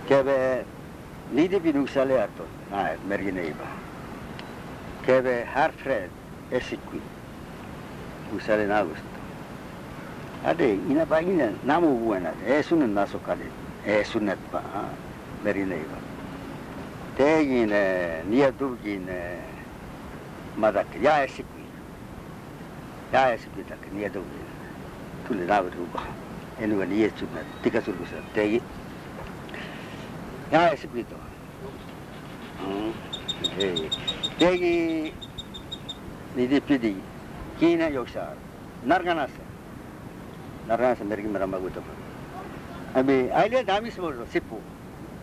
[0.08, 0.66] Keve
[1.32, 2.44] niitä pinukselle jättu.
[2.72, 3.83] Näet, merkin ei vaan.
[5.04, 6.10] Ba kebe harfred
[6.52, 7.02] esikui
[8.36, 9.04] usale na gusto
[10.46, 13.46] ade ina ba ina namu buena e sunan naso kale
[13.86, 14.62] e sunat ba
[15.44, 15.98] mergine ba
[17.18, 19.40] tegine nia dugine
[20.58, 21.66] madak ya esikui
[23.12, 24.48] ya esikui tak nia dugine
[25.28, 26.02] tuli nawe ruba
[26.62, 28.62] enu ga nia chuna tika surgu sa tegi.
[30.52, 31.16] Ya esikui to
[33.34, 34.74] ये कि
[36.38, 36.90] निधि प्रीति
[37.60, 38.24] की ना योग्यता
[38.88, 39.44] नरगना से
[40.70, 44.60] नरगना से मेरे की मरम्मत हुई था अभी आइले दामिस बोल रहा सिपु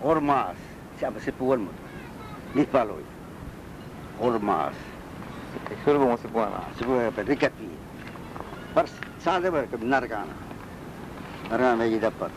[0.04, 0.56] और मास
[1.00, 4.76] सिप सिपु और मत निपालो ये और मास
[5.84, 7.70] फिर वो मुझसे बोला मुझसे बोला पर रिकती
[8.76, 8.86] पर
[9.24, 10.34] साथ में कब नरगना
[11.50, 12.30] नरगना मैं ये दफ़र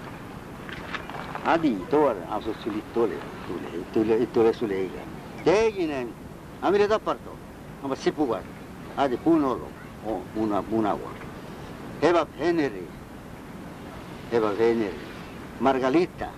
[1.50, 3.16] आदि तोर आप सोच ली तोले
[3.48, 5.13] तोले तोले तोले सुलेगा
[5.44, 6.14] ni
[6.62, 7.38] paloi ormas Solo
[7.82, 8.44] come si può ama sipu war
[8.96, 9.70] adi punolo
[10.06, 11.12] o una una wa
[12.00, 12.86] eva venere
[14.30, 14.98] eva venere
[15.60, 16.30] margalita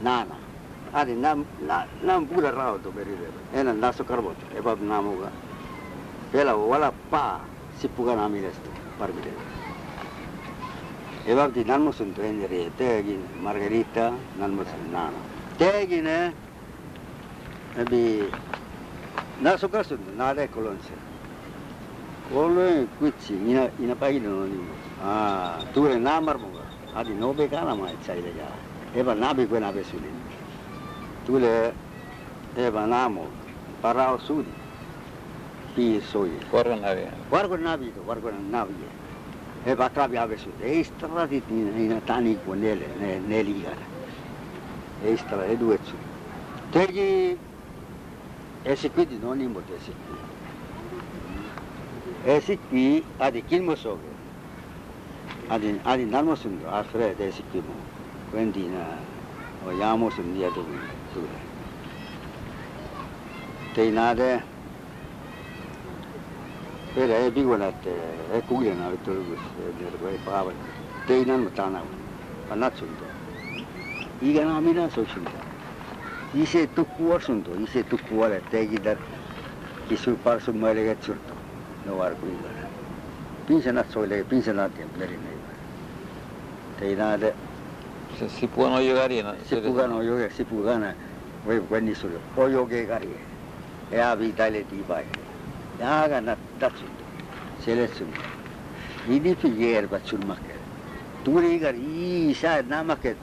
[0.00, 0.44] nana.
[0.92, 5.30] Adi nam na nam pura rao to berire ena naso karbot eba namuga
[6.32, 7.40] pela wala pa
[7.78, 9.32] sipuga namires to parmire
[11.26, 15.20] eba di nanmo sun to enere tegi margarita nanmo sun nana
[17.76, 18.30] tegi ne ebi
[19.42, 20.92] naso kasun nade kolonse
[22.32, 24.58] kolon kuchi ina ina pagino noni
[25.02, 26.48] ah ture namar mo
[26.94, 28.48] adi nobe kana mai chaile ja
[28.94, 30.16] eba nabe ko nabe sulin
[31.26, 31.72] tule
[32.56, 33.28] eba namo
[33.82, 34.50] parao sudi
[35.74, 37.12] pi soye Guarda una via.
[37.30, 38.74] wargo nabi to wargo nabi
[39.66, 43.74] eba krabi ave sudi e strati in tani ko nele ne neliga
[45.04, 45.96] e stra e due su
[48.66, 49.92] 에시티 디노니 모데시
[52.26, 54.02] 에시티 아디 길모소게
[55.48, 57.76] 아디 아디 나노스는 아 그래 에시티 뭐
[58.32, 58.98] 웬디나
[59.64, 61.26] 어 야모스는 야도 그래.
[63.76, 64.42] 데이나데
[66.96, 67.90] 그래 비고나테
[68.32, 69.36] 에 구게나 들고
[69.78, 70.50] 내가 봐 봐.
[71.06, 71.84] 데이나는 못하나
[72.50, 73.04] 안 낮춘다.
[74.20, 75.45] 이게 나미나 소춘다.
[76.36, 78.98] 이세 뚝구월 순도 이세 뚝구월에 대기들
[79.88, 81.34] 기술 빠르서 멀리게 줄도
[81.86, 82.48] 너와르고 이거
[83.48, 85.22] 빈세나 소일에 빈세나 템플레리네
[86.78, 87.34] 대이나데
[88.28, 90.94] 시푸가 너 요가리나 시푸가 너 요가 시푸가나
[91.46, 93.08] 왜 관리 소리 오요게 가리
[93.94, 95.06] 야 비달에 디바이
[95.80, 96.84] 야가 나 따츠
[97.60, 98.06] 셀레츠
[99.08, 100.52] 이디 피게르 바출마케
[101.24, 103.16] 두리가 이사 나마케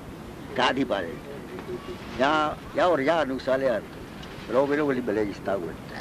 [0.55, 1.32] 다디바레
[2.17, 3.81] Ja, ja hoor, ja, nu saler.
[4.51, 5.93] Robin over die belegis tagut.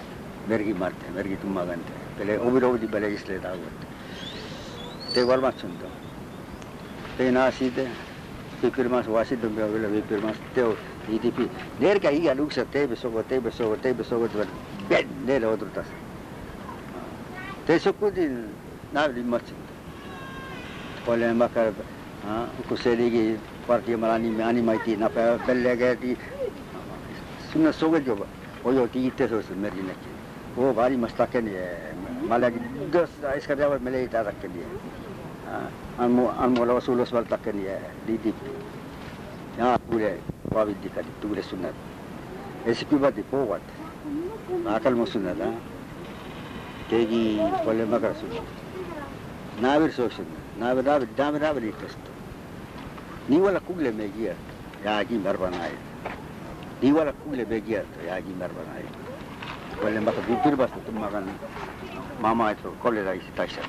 [0.48, 1.92] Mergi marte, mergi tumma gante.
[2.16, 3.86] Pele over over die belegis le tagut.
[5.14, 5.88] Te wal mat sundo.
[7.16, 7.86] Te na site.
[8.60, 10.66] Te pirmas wasi dum be vela be pirmas te
[11.08, 11.48] EDP.
[11.80, 14.44] Ner ka hiya luksa te be sogo te be sogo te be sogo te
[14.88, 15.86] ben ne le otro tas.
[17.66, 18.28] Te sokudi
[18.92, 19.72] na mat sundo.
[21.04, 21.72] Pole makar
[22.26, 23.96] ha kuseli ki partia
[24.44, 26.16] animaiti napa bellegati
[27.50, 28.26] sunna sogejoba
[28.64, 30.12] oyoti itesos merinaki
[30.52, 31.68] वो भारी मस्ताकनी है
[32.28, 32.48] माला
[32.92, 33.10] दस
[33.40, 34.66] इसका ड्राइवर मिले ही तक के लिए
[35.96, 38.32] अनमोल रसूल वसल तक के लिए दीदी
[39.58, 40.10] यहाँ पूरे
[40.52, 43.64] वाविद दिखा दी पूरे सुनत ऐसी की बात पो बात
[44.76, 45.56] आकल में सुनत हाँ
[46.90, 47.24] तेगी
[47.64, 48.32] बोले मगर सुन
[49.64, 50.26] नाविर सोच सुन
[50.60, 52.11] नाविर नाविर नाविर नाविर कस्त
[53.28, 54.52] ni wala kule megierto
[54.84, 55.78] yaagi merbanayt
[56.82, 58.90] ni wala kule megierto yaagi merbanayt
[59.82, 61.26] wala mata bidirbasta tummagan
[62.20, 63.66] mamayto kolera isitashak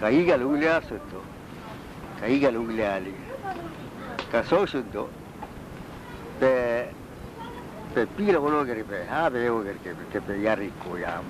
[0.00, 1.20] ka igal ugliasutto
[2.20, 3.14] ka igal ugliali
[4.30, 5.10] ka soosuddo
[6.38, 6.86] pe
[7.94, 11.20] pe piila wologeri pe haabe ewogeri kepe kepe yarikko ya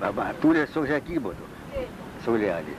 [0.40, 1.44] tuule soosakkiiboto
[2.24, 2.76] suuliali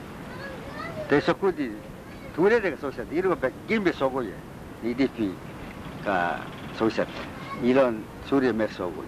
[1.08, 1.93] te sokudi.
[2.34, 4.34] Tu레데가 소셜 이런 거 김비 소고예
[4.82, 5.34] 이디피
[6.04, 7.06] 가 소셜
[7.62, 9.04] 이런 소리에 매 소고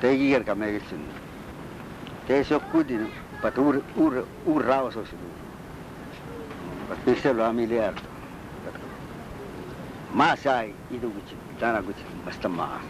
[0.00, 0.98] 대기가 가매겠습
[2.26, 3.10] 대서 꾸디는
[3.40, 5.16] 바투르 우르 우라와 소셜
[6.88, 7.94] 바피셀로 아밀리아르.
[10.10, 12.80] 마사이 이두구치 다나구치 마스타마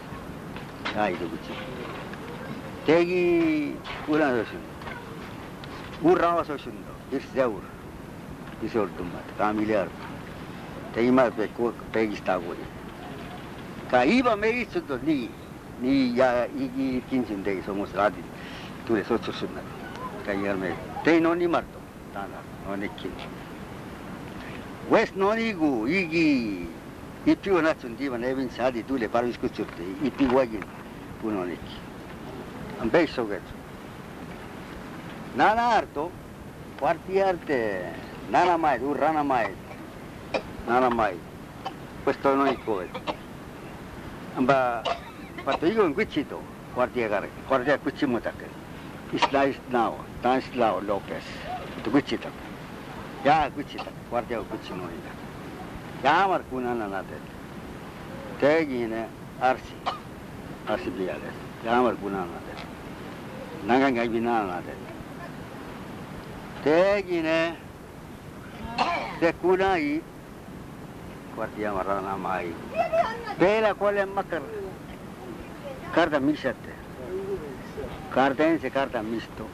[0.95, 1.51] 아 이두구치.
[2.87, 3.77] 대기
[4.07, 4.59] 우라 소셜
[6.01, 6.89] 우라와 소셜도.
[7.11, 7.68] 이스 자우르
[8.61, 9.87] risoltummat familiar
[10.93, 12.65] teima pe ko pegista gori
[13.89, 15.29] ka iba me isto ni
[15.81, 18.23] ni ya igi kinsin de somos radi
[18.85, 19.61] tu le socho sunna
[20.25, 21.79] ka yar me te no ni marto
[22.13, 23.13] tana no ne kin
[24.89, 26.67] west no ni gu igi
[27.23, 30.63] ipi ona tsun di van evin sadi tu le parvis kuchurte ipi wagin
[31.21, 31.77] puno ne ki
[32.81, 33.41] ambe so get
[35.35, 36.11] nana arto
[36.79, 37.21] quarti
[38.29, 39.47] nada más, un rana más,
[40.67, 41.13] nada más.
[42.03, 42.87] Questo non è come.
[44.35, 44.81] Amba,
[45.43, 46.41] patto io in quicito,
[46.73, 48.47] guardia gare, guardia quicci mutake.
[49.11, 51.23] Isla isnao, tan islao Lopez,
[51.83, 52.29] tu quicito.
[53.23, 56.03] Ya quicito, guardia non è.
[56.03, 57.17] Ya mar kuna na na de.
[58.39, 59.07] Tegine
[59.39, 59.73] arsi,
[60.65, 61.33] arsi biales.
[61.63, 62.39] Ya mar kuna na
[67.53, 67.67] de.
[68.65, 69.89] Nanga ngai bina na de.
[69.89, 70.03] Tegine de kunai
[71.35, 72.53] guardia marana mai
[73.37, 74.41] pela quale makar
[75.93, 76.73] carta misate
[78.09, 79.47] carta se carta misto.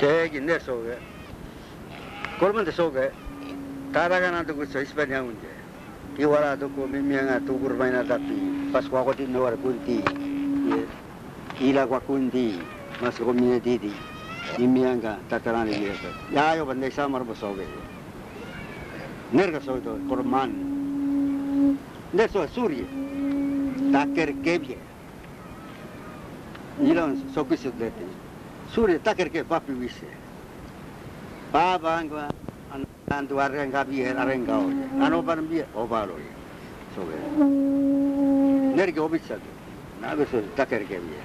[0.00, 0.84] تيجي نرسوغ
[2.40, 3.06] كل ما تسوغ
[3.94, 5.54] تارا كنا تقول سويس بنيا ونجا
[6.18, 8.38] يورا تقول ميميانا تقول بينا تاتي
[8.74, 10.00] بس واقتي نوار كنتي
[11.60, 12.58] إلى واقنتي
[13.02, 13.92] ما سقومي نديدي
[14.56, 17.66] imiyanga tatarani yesa yayo bande samar basoge
[19.32, 20.50] nerga soito korman
[22.12, 22.86] neso surye
[23.92, 24.78] taker kebye
[26.80, 28.06] ilon sokisit dete
[28.72, 30.08] surye taker ke papi wise
[31.52, 32.28] babangwa
[33.10, 36.32] andu arenga bier arenga oye anopan bier obalo ye
[36.96, 37.16] soge
[38.76, 39.50] nerga obitsate
[40.00, 41.20] nabe so taker kebye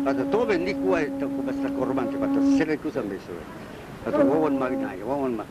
[0.00, 3.44] Ada tu bendi kuai tak ku pasal korban ke patut sele ku sampai sore.
[4.10, 5.46] Wawan mak nai, wawan mak.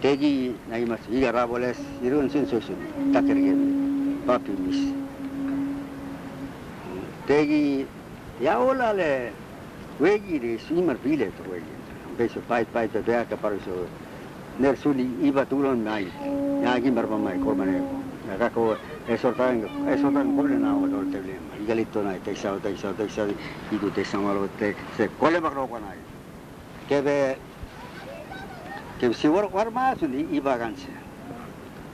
[0.00, 2.80] Tegi nai mas, iya raboles, irun sin susun,
[3.12, 3.52] tak kerja
[4.24, 4.80] papi mis.
[7.28, 7.84] Tegi,
[8.40, 9.28] ya ola le,
[10.00, 11.74] wegi le, sini mar bile tu wegi.
[12.16, 13.84] Besok pai pai tu dia kapar so,
[14.56, 16.08] nersuli iba turun nai,
[16.64, 17.80] yang lagi mar korban ni.
[18.24, 18.72] Kakak ku
[19.04, 21.49] esok tangan, esok tangan boleh nawa dor tebelin.
[21.70, 23.34] kelittäneet, eikö se ole, eikö se ole, eikö se ole,
[23.72, 25.96] jutut, eikö samalla ole, se kolme ruokanai.
[26.88, 27.38] Keve,
[28.98, 30.88] keve sivuor varmaan sun iba kanssa.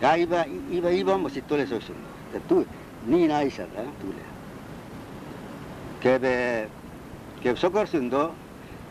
[0.01, 1.97] Ja iba, iba, iba, mutta sitten tulee se sun.
[2.33, 2.67] Ja tu,
[3.07, 4.27] niin aisältä, tulee.
[6.01, 6.71] Keve,
[7.41, 8.35] keve sokorsundo,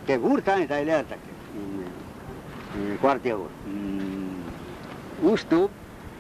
[0.08, 1.36] keve uurtaani tai leärtäkin.
[3.00, 3.50] kvartia uur.
[5.22, 5.72] Ustub,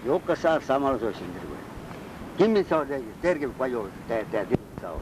[0.05, 1.44] joka saa samalla sosintaa.
[2.37, 2.87] Kimmissa on
[3.21, 5.01] terve palju tätä tilta on.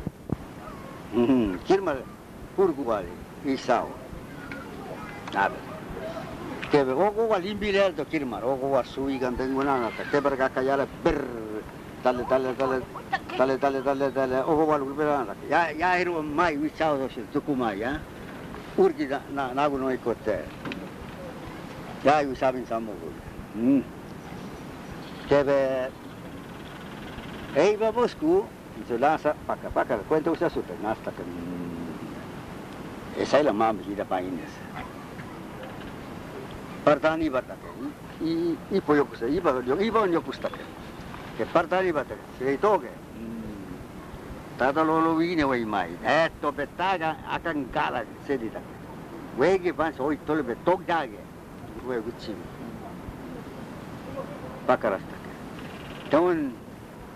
[1.13, 1.97] Mm, kirmal
[2.55, 3.09] kurkuvaali,
[3.45, 3.91] issa on.
[5.34, 5.55] Näbe.
[6.71, 11.25] Tebe okuva limbilelto kirmal, okuva suikan tengunanata, teber kakka jälle perr,
[12.03, 12.81] talle, talle, talle,
[13.38, 15.36] talle, talle, talle, talle, okuva lukupelanata.
[15.49, 17.99] Ja, ja eru on mai, issa on tosi, tukumai, ja?
[18.77, 20.45] Urki na, nagu noikotte.
[22.03, 22.91] Ja ju saavin sammu.
[23.55, 23.84] Mm.
[25.29, 25.91] Tebe
[27.56, 31.12] E iba a y se lanza, paca, paca, cuenta usted su penasta.
[33.20, 34.49] Esa es la más medida para Inés.
[36.84, 37.66] Partani batake.
[37.66, 38.26] ¿eh?
[38.26, 40.60] Y y pues pollo que se iba, yo iba yo pustake.
[41.38, 42.20] Que partani batake.
[42.39, 42.88] Se toque.
[42.88, 44.58] Mm.
[44.58, 45.95] Tata lo lo vine wey mai.
[46.04, 48.60] Esto betaga akan kala se dita.
[49.38, 51.20] Wey que van hoy todo le betok dage.
[51.88, 52.36] Wey guchim.
[54.66, 55.32] Pakarastake.
[56.06, 56.51] Entonces,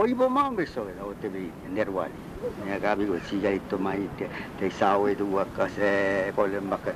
[0.00, 2.18] oibomambesoela otevi nerwali.
[2.66, 4.08] Nyakamigo siyai tomai
[4.58, 6.92] teisauei tuwakka se kolembakka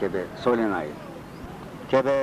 [0.00, 0.90] kebe solenai
[1.90, 2.14] kebe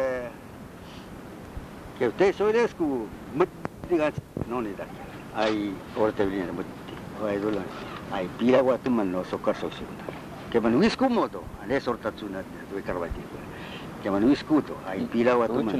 [1.98, 3.08] kebe teisoidesku
[3.38, 4.12] muttiga
[4.50, 5.04] nonidakka
[5.36, 6.94] ai ortevilina mutti
[7.30, 7.66] aidulan
[8.14, 10.06] ai pilaguatuman no sokarsoisuguna
[10.52, 13.38] kebe nuiskumoto ane sortatsuna tuikarvatiku
[14.04, 15.80] kebe nuiskuto ai pilaguatuman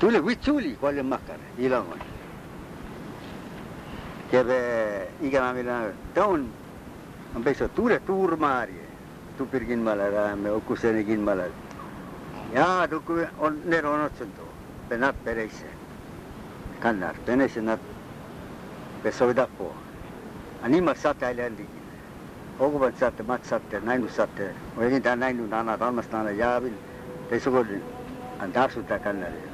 [0.00, 2.00] Tuli vitsuli kolm makkar, ilm on.
[4.30, 6.48] Kebe ikävämillä taun
[7.36, 8.88] on peso tuure tuurmaari.
[9.38, 11.52] Tupirkin malara, me okkusenikin malara.
[12.52, 14.42] Ja tukku on neron otsuntu.
[14.88, 15.66] Penat pereissä.
[16.80, 17.80] Kannar, peneissä nat.
[19.02, 19.74] Pesoidappo.
[20.62, 21.80] Anima sata eläintikin.
[22.60, 26.76] koguvad saate, mat saate, näinud saate, olin ta näinud, annad armastanud ja veel
[27.30, 27.80] teisugune
[28.42, 29.49] on täpselt ta kannal.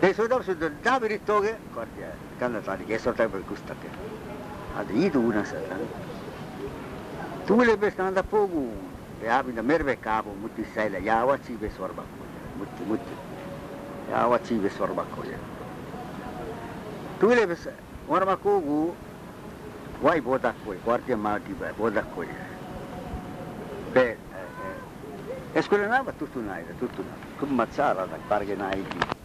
[0.00, 2.02] でそれだけダビリトゲこうやって
[2.40, 3.88] ガンダさんにゲソタイプでくしたって。
[4.78, 5.76] あでいいと思いなさいな
[7.46, 8.70] Tu me lebes nanda pogu,
[9.24, 12.02] e abi da merve cabo, muti sai da yawa ci be sorba,
[12.58, 13.02] muti muti,
[14.10, 15.34] yawa ci be sorba koje.
[17.18, 17.66] Tu me lebes
[18.06, 18.94] warma kogu,
[20.02, 22.36] wai boda koje, quartia mati ba boda koje.
[23.94, 24.18] Be,
[25.54, 27.02] escolena va tutto naida, tutto,
[27.38, 29.17] come mazzara da parge naidi.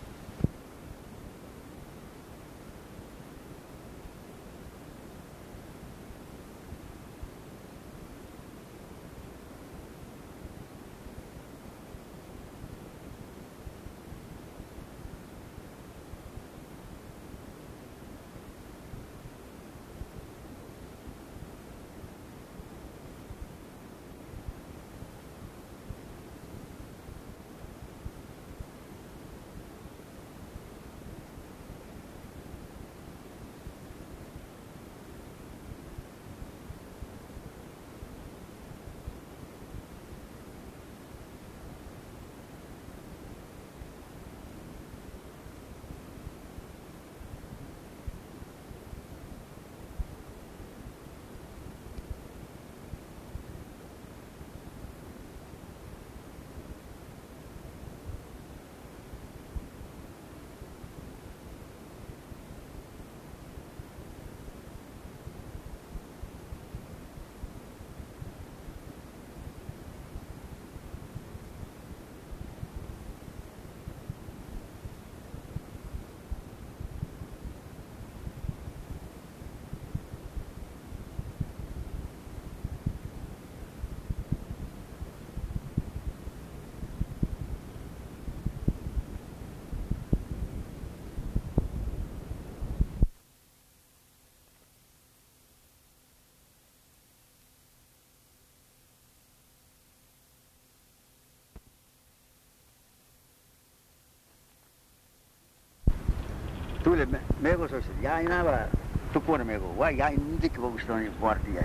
[106.84, 107.06] Туле
[107.42, 108.68] ме го сосед, ја и нава,
[109.14, 111.64] тупор ме го, ва, ја и нидик во густони партија.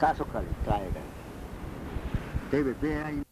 [0.00, 1.10] Тасо кали, траје кали.
[2.50, 3.27] Тебе беа и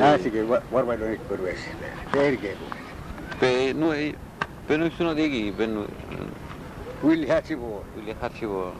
[0.00, 1.38] Anzi che guarda non è per
[2.10, 2.56] perché?
[3.38, 4.16] Per noi,
[4.64, 5.86] per noi sono dei chi, per noi.
[7.00, 7.84] Quelli che ci vuole.
[7.92, 8.72] Quelli che ci vuole.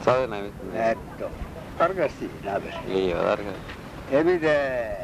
[0.00, 0.90] Sai una vita?
[0.90, 1.30] Ecco,
[1.78, 2.92] targa sì, vabbè.
[2.92, 3.50] Io, targa.
[4.10, 4.96] E mi te,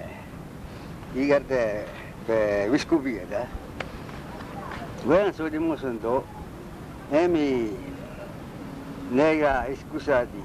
[1.13, 1.87] i carte,
[2.27, 3.47] per viscupire, eh?
[5.03, 6.27] Quando sono di Mosento,
[7.11, 7.75] e mi
[9.09, 10.43] nega scusa di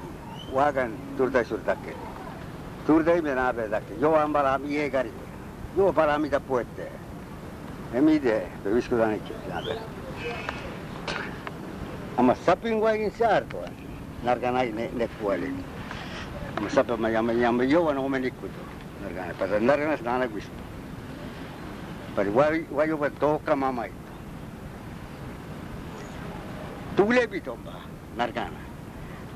[0.50, 2.09] wagon turda sul tacchetto.
[2.90, 3.30] Suodi musunto.
[3.30, 3.30] Emi nega iskusadi wagan turtaisuuttakke.
[3.30, 3.94] Turtaimen aapeetakke.
[4.00, 5.12] Joo ambala mi egari.
[5.76, 6.92] Joo para mitä puette.
[7.94, 9.80] Emide pe viskudanikki näpä.
[12.16, 13.68] Amma sapin waigin saartoa.
[14.22, 15.64] Narkanai ne ne puolin.
[16.56, 18.60] Amma sapin ma jamme jamme jovan omenikkutu.
[19.02, 20.60] Narkana para narkana snana wisku.
[22.16, 22.66] Pari wai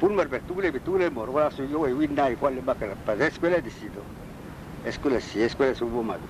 [0.04, 3.70] Pulmar per tulebi tule mor wala su yo e windai quale bakala pa escuela di
[3.70, 4.04] sito.
[4.84, 6.20] Escuela si escuela su bumado.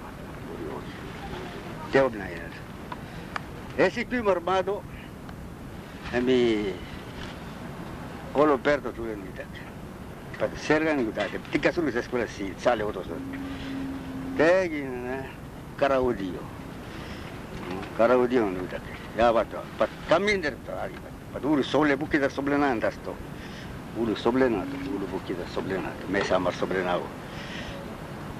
[1.90, 2.48] Teo na ina.
[3.76, 4.80] Esi più mormado
[6.12, 6.72] e mi
[8.34, 9.48] olo perdo tule nitak.
[10.38, 11.40] Pa sergan gutate.
[11.50, 13.16] Tika sulu sa escuela si sale otro so.
[14.36, 15.26] Tegin
[15.74, 16.38] karaudio.
[17.96, 18.82] Karaudio nitak.
[19.16, 19.58] Ya bato.
[19.78, 20.94] Pa kaminder to ari.
[21.32, 23.10] Pa ulu sole buki da soblenan sto.
[23.10, 23.33] Ulu soblenato, ulu buki
[24.00, 27.02] ούλου σομπλένατο, ούλου βουκίδα σομπλένατο, μέσα μας σομπλένατο.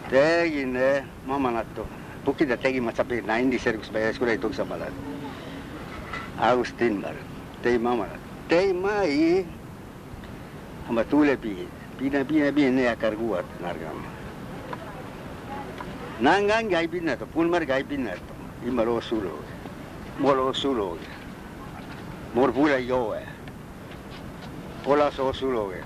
[0.08, 1.84] Τέγινε, μάμα να το,
[2.24, 4.92] βουκίδα τέγι μας απ' να είναι της έργους παιδιάς κουρά η τόξα παλάτη.
[6.38, 7.16] Αγουστίν μάρα,
[7.62, 9.44] τέγι μάμα να το, τέγι μάι,
[10.88, 11.66] άμα τούλε πήγε,
[11.98, 14.04] πήγε, πήγε, πήγε νέα καργούα την άργα μου.
[16.20, 18.20] Να γκάν γάι πίνατο, πούλ μάρ γάι πίνατο,
[18.66, 19.38] είμαι λόγος ούλου,
[20.18, 20.98] μόλος ούλου,
[22.34, 23.14] μόρ βούλα γιώ,
[24.84, 25.80] pola so suloge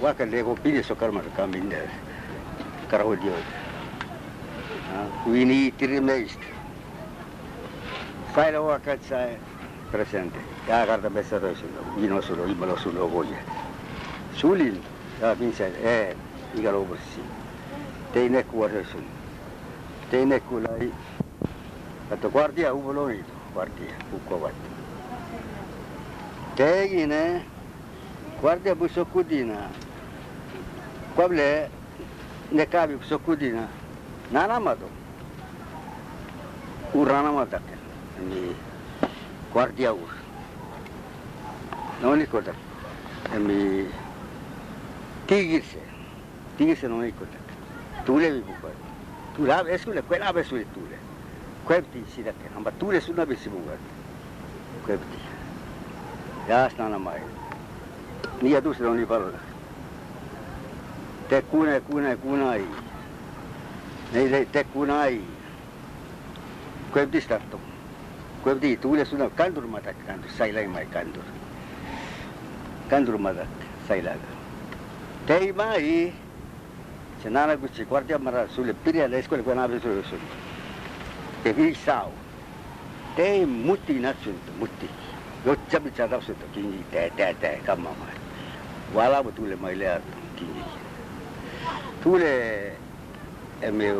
[0.00, 1.76] waka lego pili so karma kambinde
[2.90, 3.32] karahu dio
[4.96, 6.40] ah, wini tirimest
[8.34, 9.36] faila waka tsa eh.
[9.92, 10.38] presente.
[10.68, 13.36] Ya karta besa rosulo ino sulo ibalo sulo goye
[14.36, 14.80] sulin
[15.20, 16.16] ya pinse e eh,
[16.56, 17.20] igalo bursi
[18.12, 19.04] teine kuoresun
[20.10, 20.92] teine kulai
[22.08, 23.20] kato guardia ubolo ni
[23.54, 24.54] guardia ukovat
[26.56, 27.44] Tegine
[28.40, 29.68] guardia busokudina.
[31.14, 31.68] Quable
[32.52, 33.68] ne cabi busokudina.
[34.30, 34.88] Nanamato.
[36.94, 37.62] Uranamatak.
[38.28, 38.54] Ni
[39.52, 40.14] guardia ur.
[42.02, 42.52] Non ricorda.
[43.34, 43.86] emi
[45.26, 45.78] tigirse
[46.56, 47.38] tigirse non ikota
[48.04, 48.68] tule vi buka
[49.36, 50.96] tula eskule kwela besule tule
[51.64, 53.76] kwepti sidake amba tule suna besi buka
[54.86, 55.18] kwepti
[56.48, 57.20] ya snana mai
[58.42, 59.32] Niedused on nii palju.
[61.28, 62.62] Te kune, kune, kunai.
[64.12, 65.20] Nei te, te kunai.
[66.92, 67.58] Kuevdi startu.
[68.42, 71.26] Kuevdi tuule suunab kandurmadak, kandur, sai läima ei kandur.
[72.88, 74.36] Kandurmadak, sai läga.
[75.26, 76.12] Tei mai.
[77.22, 80.40] Se nana kutsi kvartia mara sulle pirja leiskole kui naabe sulle sulle.
[81.42, 82.14] Te viisau.
[83.16, 84.86] Tei muti natsunta, muti.
[84.86, 85.07] Muti.
[85.56, 88.16] Te te kamma mai
[88.92, 90.00] wala betul mai le
[90.36, 90.62] kingi
[92.02, 92.76] tule
[93.60, 93.94] e me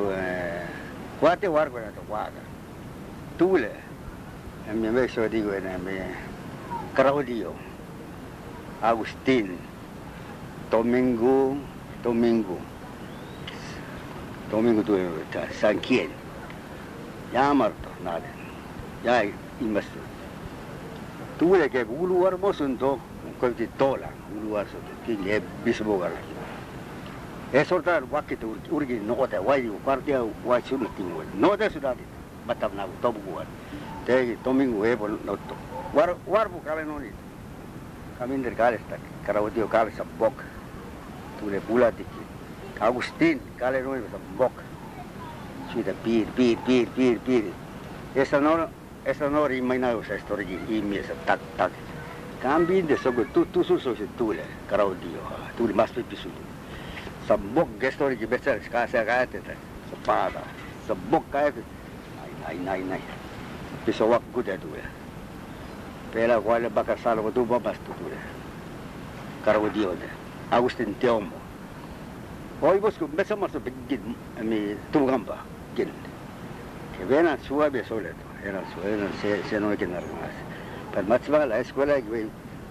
[1.21, 2.43] quate war qua to waga
[3.39, 3.73] tule
[4.69, 6.15] e me me so digo e me
[6.95, 7.55] Claudio
[8.83, 9.59] Agustin
[10.71, 11.57] Domingo
[12.03, 12.59] Domingo
[14.51, 14.97] Domingo tu
[15.53, 16.11] San Chien
[17.33, 18.29] Yamarto nade
[19.05, 19.23] ya
[21.39, 23.01] tuve que un lugar más un toque
[23.41, 24.67] con tola un lugar
[25.07, 26.17] que le bisbo garla
[27.53, 27.83] eso
[28.71, 30.79] urgi no de guay o parte o guachu
[31.35, 31.97] no de ciudad
[32.47, 33.47] batavna top guar
[34.05, 35.55] te domingo eh, pues, no to
[35.95, 36.49] war war
[36.87, 37.09] no ni.
[38.19, 40.33] Kamin der kale sta karawti o kale sabok
[41.69, 42.23] pula tiki
[42.81, 43.95] agustin kale no
[45.73, 47.45] chida pir pir pir pir pir.
[48.15, 48.69] Esa no
[49.09, 50.47] essa nora e mãe não sei história
[51.25, 51.73] tak tak, tac tac
[52.43, 55.19] também de tu tudo tudo sobre tudo tudo caro dia
[55.57, 59.55] tudo mais tudo isso tudo sabo que história de besteira se casa a gente tá
[59.89, 60.43] separada
[60.87, 61.53] sabo que é
[62.21, 63.01] ai ai ai ai
[63.87, 64.77] isso é o que tudo é tudo
[66.13, 68.19] pela qual é para tu, o tudo mais tudo tudo
[69.43, 70.09] caro dia né
[70.51, 71.37] Agustin Teomo.
[72.63, 75.45] Oi bosku, macam masa begin, kami tunggu gambar,
[75.77, 75.93] gil.
[76.97, 78.28] Kebenaran suami soleh tu.
[78.43, 80.33] Era su era se se non è che narmas
[80.91, 82.31] per matzva la escuela che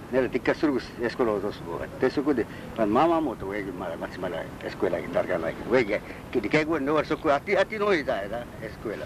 [0.10, 4.30] nella ticca surgus escola dos bo te su kude per mama moto we ma matzva
[4.30, 7.78] la escuela che targa la che che di che gua no so ku ati ati
[7.78, 9.06] no ida era escuela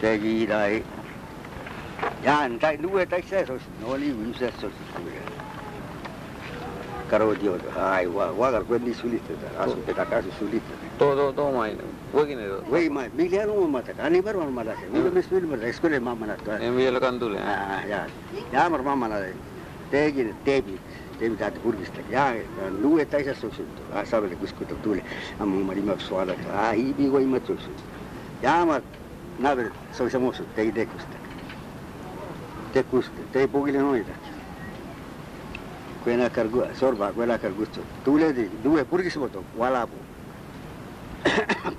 [0.00, 0.84] te gi dai
[2.20, 4.70] ya ndai due tai se so no li wi se so
[7.08, 11.76] caro dio ai wa gar quelli sulite asu pe takasu sulite todo, todo mai,
[12.12, 12.62] wagi ne do.
[12.68, 14.74] Wagi mai, mi le no mata, ani bar mar mala.
[14.90, 16.50] Mi le mes mil mar, skole ma mala to.
[16.52, 17.38] Em ye lakan dule.
[17.38, 18.06] Ah, ya.
[18.52, 19.24] Ya mar ma mala.
[19.90, 20.78] Tegi, tebi.
[21.18, 22.02] Tebi ta kurgista.
[22.10, 22.34] Ja,
[22.80, 23.64] nu et aisa suksu.
[23.94, 25.02] Ah, sabele kuskut tule.
[25.38, 26.34] Am mari ma suala.
[26.52, 27.70] Ah, i bi goi ma suksu.
[28.42, 28.82] Ja mar
[29.38, 31.16] navel soisamosu, tegi tekusta.
[32.72, 34.12] Tekusta, tei pogile noida.
[36.02, 37.80] Kuena kargu, sorba, kuena kargusto.
[38.04, 40.07] Tule di, due kurgis moto, walapu.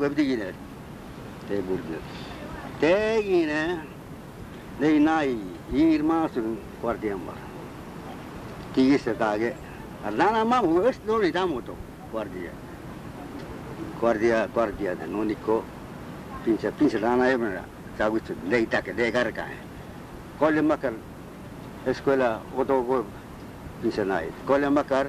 [0.02, 0.54] وبدي
[1.50, 1.98] Teybur'du.
[2.82, 3.82] De yine
[4.80, 5.36] Leynay
[5.74, 7.40] 26 guardiyan var.
[8.76, 9.54] Diyse kage.
[10.06, 11.74] Adana mamu es doni damuto
[12.12, 12.52] guardiya.
[14.00, 15.64] Guardiya guardiya da noniko
[16.46, 17.64] pinsa pinsa dana emra.
[17.98, 19.46] Sagu tu leita ke degar ka.
[20.40, 20.94] Kolle makar
[21.86, 23.06] escuela oto go
[23.82, 24.30] pinsa nai.
[24.46, 25.08] Kolle makar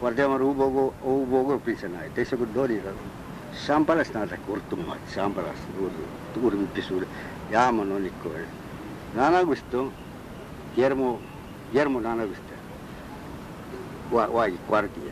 [0.00, 2.10] guardiya marubogo ubogo pinsa nai.
[2.14, 3.21] Tese ku doni damuto.
[3.60, 7.06] ಶಂಬಳಸ್ನಾದ ಕುರ್ತು ಮಾತು ಶಂಬಳಸ್ ಊರು ತೂರು ಮುಟ್ಟಿಸೂರು
[7.52, 8.44] ಯಾಮನು ನಿಕ್ಕೋಳೆ
[9.14, 9.80] ನಾನಾಗಿಸ್ತು
[10.78, 11.10] ಎರ್ಮು
[11.74, 12.56] ಎರ್ಮು ನಾನಾಗಿಸ್ತೆ
[14.32, 15.10] ವಾಯಿ ಕ್ವಾರಿಟಿಯ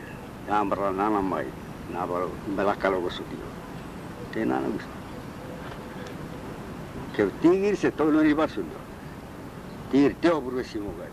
[0.49, 1.51] ನಾನು ಬರ ನಾನಮ್ಮ ಆಯಿ
[1.91, 2.21] ನಾ ಬರ
[2.69, 3.45] ಲಕ್ಕಲ್ಲ ಹೋಗಿಸುದಿಲ್ಲ
[4.19, 4.97] ಅಂತೇ ನಾನಾಗಿಸ್ತು
[7.15, 8.79] ಕೆಲವು ತೀರಿಸ ತೊಳಿನೊರಿಗೆ ಬರ್ಸುದು
[9.91, 11.07] ತೀರ್ತೆ ಒಬ್ರು ಶಿವಮೊಗ್ಗ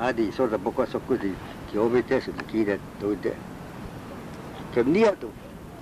[0.00, 1.30] ಅದಿ ಸೋದ ಬೊಕ್ಕ ಸೊಕ್ಕುದಿ
[1.72, 3.32] ಕೇಳ್ಬೇಕು ತೇಸುದು ಕೀರೆ ತೊಗೊಂಡೆ
[4.74, 5.28] ಕೆಮ್ಮಿ ಆಯ್ತು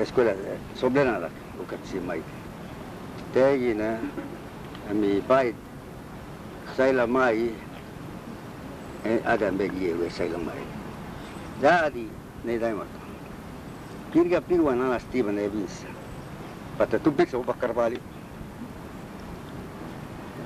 [0.00, 0.58] escuela eh?
[0.74, 1.28] soblena la
[1.60, 2.22] ukatsi mai.
[3.32, 3.98] Tegi na
[4.90, 5.54] ami pai
[6.76, 7.54] saya la mai
[9.04, 10.62] e ada begi e saya sai la mai.
[11.60, 12.08] Dadi
[12.44, 13.00] nei dai mato
[14.12, 15.88] kirga pirwa na la stiva ne vinsa
[16.76, 17.98] pata tu pesa o bakarvali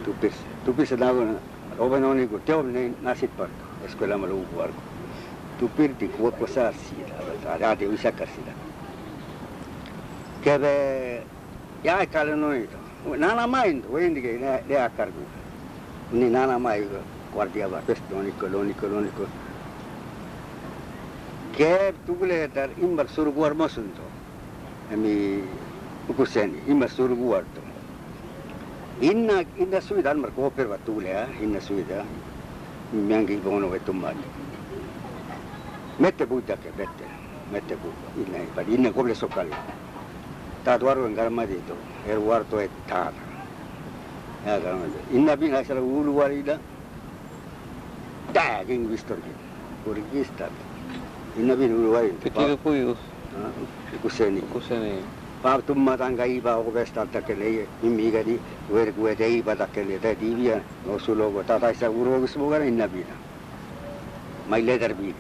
[0.05, 1.37] tu pesa tu pesa dago na
[1.79, 4.81] oba no ni teo ne nasit parto escuela malu guarco
[5.59, 8.68] tu pirti kuwa kuasa sira lah, ada ada usa kasira lah.
[10.49, 11.23] que de
[11.85, 12.79] ya kale no ito
[13.19, 15.23] nana mai ito wendi ke ne de akar ku
[16.17, 17.01] ni nana mai ko
[17.35, 19.27] guardia va pes doni ko doni ko doni ko
[21.53, 24.01] ke tugle tar imbar surguar mosunto.
[24.91, 25.43] Emi
[26.09, 27.61] ukuseni imbar surguar to
[29.01, 30.67] inna inna suida mar ko per
[31.43, 32.05] inna suida
[32.93, 33.81] miangi gono ve
[35.99, 37.05] mette buta ke mette
[37.53, 38.39] mette buta inna
[38.75, 39.53] inna koble sokali
[40.69, 41.73] Ta tuaru engarma dito
[42.05, 43.11] er warto et ta.
[44.45, 46.61] Ya garma inna bina sala ulu warida.
[48.35, 49.33] Da ging vistorgi.
[49.83, 50.51] Kurgista.
[51.39, 52.19] Inna bina ulu warida.
[52.21, 52.97] Perché poi io
[54.03, 54.43] Kuseni.
[54.53, 55.01] cos'è
[55.41, 58.39] Paap tumma tanga iba ko besta takele imiga di
[58.69, 62.63] wer gue de iba takele de divia no sulo ko tata isa uro ko smoga
[62.63, 63.17] inna bina.
[64.49, 65.15] Mai leder bi.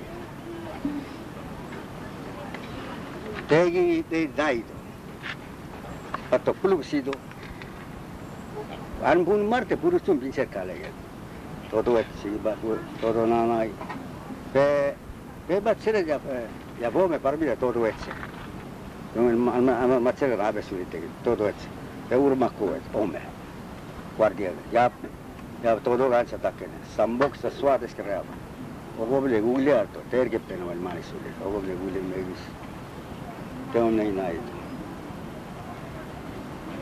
[3.48, 4.77] Tegi de daido.
[6.30, 7.12] Πατοπούλου Σίδου.
[9.04, 12.40] Αν μπουν μάρτε μπορούσαν πίνσε καλά για το έτσι,
[13.00, 13.66] το το να να
[14.52, 14.94] Πε,
[15.46, 16.20] πε ματσέρα για
[16.78, 18.10] για βόμε παρμήρα το το έτσι.
[19.82, 21.68] Αν ματσέρα να πέσουλετε το το έτσι.
[22.08, 23.20] Πε ουρμακού έτσι, όμε.
[24.18, 24.90] Guardia, ya,
[25.62, 26.66] ya todo gancha ataque.
[26.96, 28.34] Sambox τα suates que reaba.
[28.98, 31.30] Ogoble gulia, terge pena el manisule.
[31.46, 32.42] Ogoble gulia megis.
[33.72, 34.57] Tengo una inaito.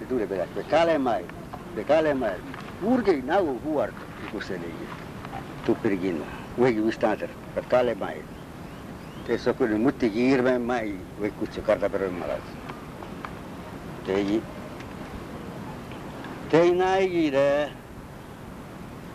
[0.00, 1.26] ja tuli peale, pe kalemaid,
[1.74, 2.40] pe kalemaid,
[2.82, 3.94] urgi nagu huard,
[4.32, 4.88] kus see oli,
[5.66, 6.26] tupirginna,
[6.58, 8.34] või just tanter, pe kalemaid.
[9.26, 12.54] Teis on küll muidugi hirme, ma ei või kutsu karda peale malas.
[14.06, 14.38] tegi,
[16.50, 17.46] tegi naigile,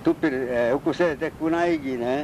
[0.04, 0.36] tupir,
[0.84, 2.16] kus eh, see tegi naigile,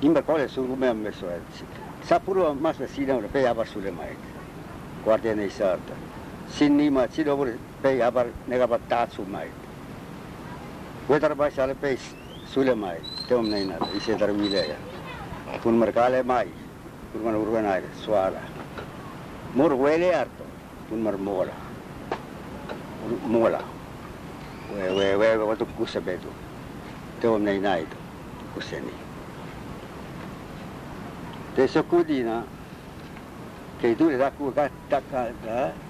[0.00, 1.80] ümber koolist rume on meil soetatud.
[2.08, 4.08] saab purva, ma saan sinna peale vastu lema,
[5.04, 5.99] kvarteni ei saa anda
[6.56, 9.52] সিন্নিমা চিরবরে পেয়ে আবার নেগাবার তা চুমায়
[11.08, 11.98] weather by সালে পেয়ে
[12.52, 14.60] সুলে মায় তেম নেই না ইসে তার মিলে
[15.62, 16.48] কুনমার কালে মাই
[17.10, 17.72] কুনমার উর্বে না
[18.02, 18.42] সোয়ালা
[19.56, 20.44] মোর ওয়েলে আর তো
[20.88, 21.56] কুনমার মোলা
[23.32, 23.62] মোলা
[24.70, 26.30] ওয়ে ওয়ে ওয়ে ও তো কুসে বেদু
[27.20, 27.96] তেম নেই না তো
[28.54, 28.98] কুসে নেই
[31.54, 32.44] te sokudina
[33.80, 35.89] ke tu ra ku ka ta ka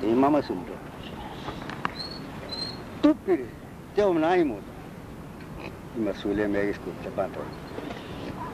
[0.00, 0.72] Te mama sundo.
[3.02, 3.46] Tupire,
[3.94, 4.58] te om naimo.
[5.96, 7.40] Ima sule me iskutte pato.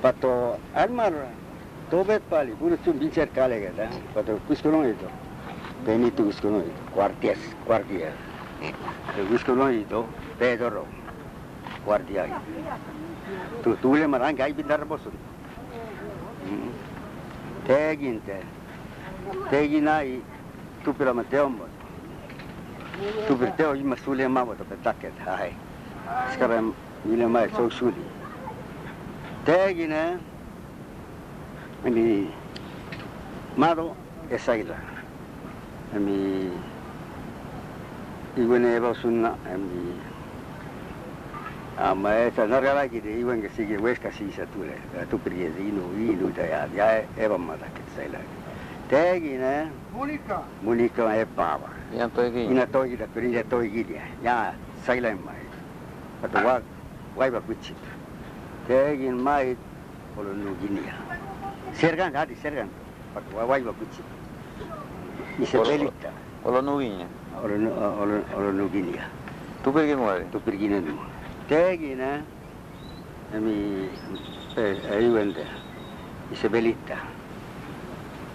[0.01, 1.12] Pato almar
[1.91, 3.89] tobet pali puro tum bincer kale gada.
[4.14, 5.07] Pato kuskono ito.
[5.84, 6.32] Beni tu.
[6.95, 8.12] Quarties, quartier.
[9.14, 10.07] Te kuskono ito.
[10.39, 10.86] Pedro.
[11.84, 12.28] Quartier.
[13.62, 15.12] Tu tule marang ai bindar bosun.
[16.47, 16.70] Mm.
[17.66, 18.43] Teginte.
[19.51, 20.22] Teginai
[20.89, 21.68] tupira mateombo.
[23.28, 25.53] Tupir teo ima suli mamo to petaket hai.
[26.32, 26.72] Sekarang
[27.05, 28.05] ile mai so suli.
[29.45, 30.16] Tegine
[31.84, 32.32] ini
[33.57, 33.93] maro
[34.32, 34.80] esaila.
[35.95, 36.49] Ami
[38.36, 39.93] iwene eba sunna ami
[41.76, 44.72] ama esa nargala ki de iwan ke sige weska si sa tule
[45.11, 48.18] tu priye ino ino da ya ya eba mata ke saila
[48.89, 50.43] tegi ne Monika?
[50.62, 51.68] Monika je baba.
[51.97, 52.51] Ja, to je gilja.
[52.51, 54.03] Ina to je gilja, to je to je gilja.
[54.22, 54.53] Ja,
[54.86, 55.32] sajla ima.
[56.22, 56.61] Kato wa,
[57.16, 57.76] waiba kutsit.
[58.66, 59.57] Tegin mai,
[60.18, 60.95] olo nuginia.
[61.74, 62.68] Sergan, hadi sergan.
[63.14, 64.05] Kato wa, waiba kutsit.
[65.41, 66.11] Ise pelita.
[66.45, 67.07] Olo nuginia?
[67.43, 67.55] Olo,
[68.03, 69.07] olo, olo nuginia.
[69.62, 70.24] Tupirgin muere?
[70.32, 70.99] Tupirgin edu.
[71.49, 72.20] Tegin, eh?
[73.36, 73.89] Ami,
[74.57, 75.47] eh, ayuende.
[76.32, 76.99] Ise pelita.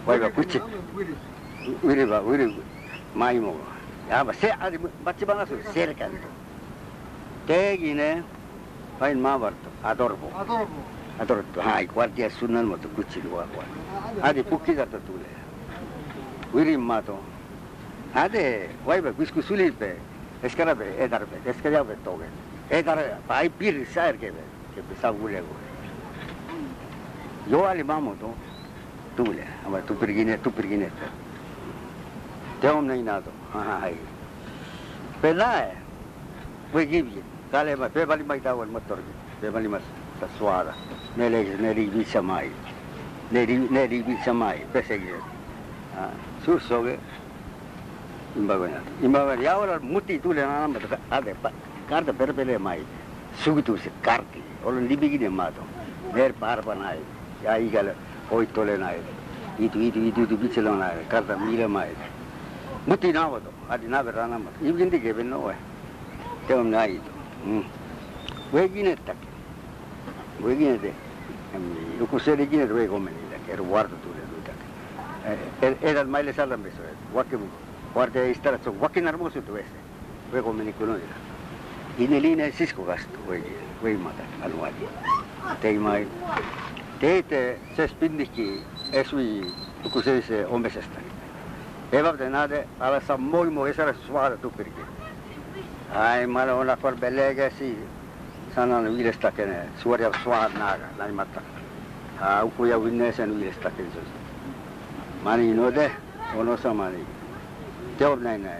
[0.08, 0.62] Waiba kutsit.
[0.95, 1.32] Waiba.
[1.66, 3.14] Nu- olo olo nu ginia Tu perché muori?
[3.14, 3.47] tu pergi ne nu tegi ne e mi e, e iwende Isabelita waiba kuchi wiriba
[3.49, 3.55] wiri maimo
[4.09, 6.09] yaba se adi bacci banasu cerca
[7.45, 8.24] tegine
[8.99, 10.84] pain mavarto adorbo Adorbo.
[11.20, 13.64] adorbo hai guardia sunan moto kuchi luwa kwa
[14.22, 15.26] adi pukki darta tule
[16.53, 17.24] wiri mato
[18.14, 19.97] ade waiba quiscu sulipe
[20.41, 22.26] escarabe edarbe escarabe toge
[22.70, 24.32] edar pai pir saer ke
[24.76, 25.55] ke bisa gule go
[27.47, 28.36] yo ali mamo to
[29.16, 30.51] tule ama tu pergine tu
[32.64, 33.99] 대업령이나도 아이고
[35.22, 35.76] 배나에
[36.72, 39.03] 왜 기비지 갈에 막 배발이 막 다고 못 떨게
[39.41, 39.82] 배발이 막
[40.38, 40.74] 수아라
[41.16, 42.49] 내리 내리 비참하이
[43.30, 45.11] 내리 내리 비참하이 배세기
[45.97, 46.09] 아
[46.45, 46.97] 수속에
[48.38, 51.36] 임바고냐 임바고 야월 무티 둘레나 안 맞다 아데
[51.89, 52.80] card पेरे पेरे माई
[53.43, 55.64] सुग तू से कार की और लिबिगी ने मातो
[56.16, 56.99] नेर पार बनाए
[57.43, 57.88] आई गल
[58.32, 58.99] होई तोले ना आई
[59.68, 61.91] इतु इतु इतु इतु बिचलो ना आई करता मीरे माई
[62.86, 65.53] muti na wado, adi na vera na ibu gindi no we,
[66.47, 67.11] te na ido,
[68.51, 69.27] we gine taki,
[70.41, 70.93] we gine te,
[71.97, 74.65] yuku seri gine we gomeni taki, er wardo tu le du taki,
[75.86, 76.81] er al maile salam beso,
[77.13, 77.47] waki mu,
[77.95, 78.71] warte istara tso,
[79.41, 79.79] tu ese,
[80.73, 81.17] kuno ira,
[81.97, 82.19] ine
[82.51, 83.17] sisko gine,
[83.95, 84.23] mata,
[85.61, 86.05] te imai,
[86.99, 87.23] te
[88.91, 89.53] esui,
[90.21, 90.45] se
[91.94, 94.84] Eva de nade ala sa moi mo esara suada tu perché.
[95.94, 97.78] Ai mala ona for belega si
[98.56, 101.39] sana no vile sta kene suaria suada naga nai matta.
[102.20, 104.00] Ha uku ya winne sen vile sta kene so.
[105.22, 105.91] Mani no de
[106.36, 107.06] ono sa mani.
[108.00, 108.58] Teo nai nai.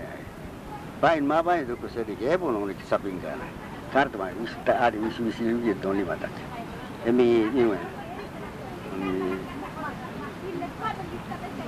[1.02, 3.46] Bain ma bain tu kuse di ke bono ni sapinga na.
[3.92, 6.30] Karta mai usta adi usi usi vile doni matta.
[7.04, 7.80] Emi niwe.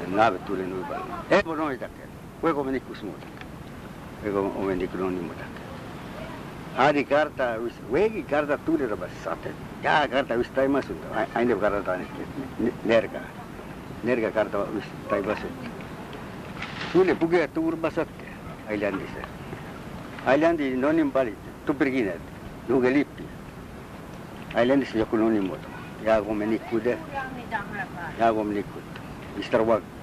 [0.07, 0.97] Nave tule no iba.
[1.29, 2.03] E mo no ida ke.
[2.41, 3.25] We go meni kus muda.
[4.23, 5.45] We go meni kuno ni muda.
[6.75, 9.51] Hari karta wis wegi karta tule ra basate.
[9.81, 10.93] Ka karta wis tai masu.
[11.33, 12.05] Ainde karta tane.
[12.83, 13.21] Nerga.
[14.03, 15.47] Nerga karta wis tai masu.
[16.91, 18.27] Tule puge tur basate.
[18.69, 19.21] Ailandi se.
[20.25, 21.33] Ailandi no nim pali.
[21.65, 22.19] Tu perginet.
[22.67, 23.23] Nu gelippi.
[24.55, 25.67] Ailandis jokuno ni muda.
[26.03, 26.97] Jaago meni kude.
[28.17, 28.99] Jaago meni kude.
[29.37, 29.61] Mr.
[29.65, 29.94] Wagner.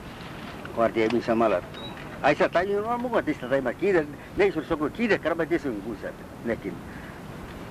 [0.74, 1.80] Guardia mi samalarto.
[2.22, 4.06] Ay sa tayo no mo ngati sa tayo makira,
[4.36, 6.08] nay sur sa kira karama di sun gusa.
[6.46, 6.72] Nekin.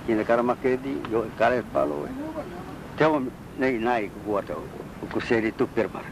[0.06, 2.06] Kina karama kedi yo kare palo.
[2.98, 3.26] Tawo
[3.58, 4.54] nay nay guata
[5.10, 6.04] ku seri tu permar.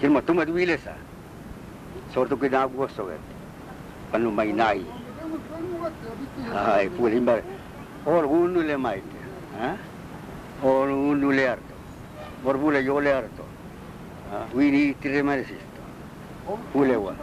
[0.00, 0.96] Kirma tuma duile sa.
[2.10, 3.18] Sorto ke na gusto ga.
[4.10, 4.82] Panu mai nay.
[6.54, 7.42] Ay puli mar.
[8.06, 9.02] Or unu le mai.
[9.60, 9.76] Ha?
[10.64, 11.74] Unu le harto.
[12.42, 13.44] Borbule yo le harto.
[14.54, 15.67] Wini tire maresis.
[16.74, 17.14] ulewa.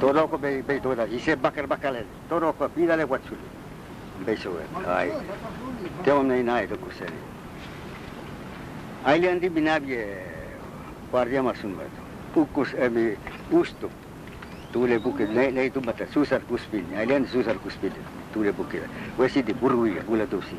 [0.00, 3.48] Toroko bei bei tora ise bakar bakale toroko pidale watsuli
[4.24, 4.88] bei sowe eh.
[4.88, 5.12] ai.
[6.02, 7.18] Te omne nai to kusere
[9.04, 10.06] ai lendi binabie
[11.10, 11.90] guardia masun bat.
[12.34, 13.16] Ukus emi
[13.50, 13.90] ustu.
[14.72, 16.84] Tule buke nei nei tu mata susar kuspil.
[16.96, 17.92] Ai lendi susar kuspil.
[18.32, 18.82] Tule buke.
[19.18, 20.56] Wesi di burwi gula dosi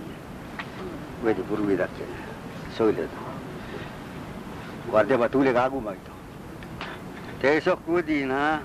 [1.24, 2.06] wesi burwi dakke
[2.78, 3.08] soile
[4.90, 6.11] guardia batule gagu maito
[7.42, 8.62] Tesok kudi na.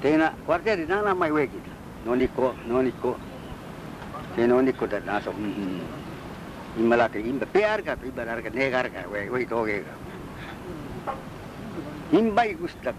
[0.00, 1.60] Tena, kuartya di nana mai wegi.
[2.08, 3.12] Noniko, noniko.
[4.34, 5.36] Tena noniko dah nasok.
[5.36, 6.80] Mm-hmm.
[6.80, 9.94] Imalak imba PR ka, imba darga negar ka, we wegi toge ka.
[12.16, 12.96] Imba i gustak.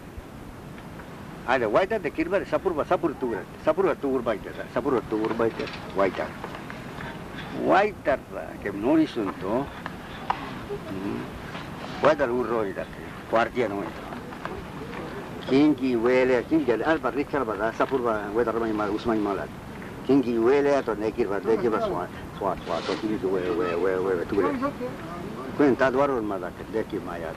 [1.49, 3.41] Ada waita de kirba sapur ba sapur tuur.
[3.65, 5.65] Sapur ba tuur baita, sapur ba tuur baita,
[5.97, 6.29] waita.
[7.65, 8.61] Waita ba, mm.
[8.61, 9.65] ke noni sunto.
[12.05, 12.85] Waita urroi da.
[13.33, 14.12] Kuartya noni.
[15.49, 19.49] kingi wele kingi alba rikal ba sapur ba wedar ma ma usman malat
[20.07, 23.91] kingi wele to nekir ba de ba swa swa swa to kingi we we we
[23.99, 24.49] we tu le
[25.57, 27.31] kuen ta dwaro ma da de ki ma ya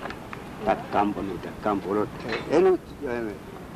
[0.65, 2.07] ta campo ni ta campo lo
[2.51, 2.79] elu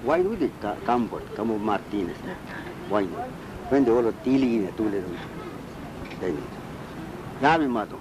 [0.04, 2.16] wai nu di ta campo como martinez
[2.88, 3.16] wai nu
[3.68, 5.02] vende olo tili ne tu le
[6.20, 6.34] de
[7.42, 7.98] ya mi mato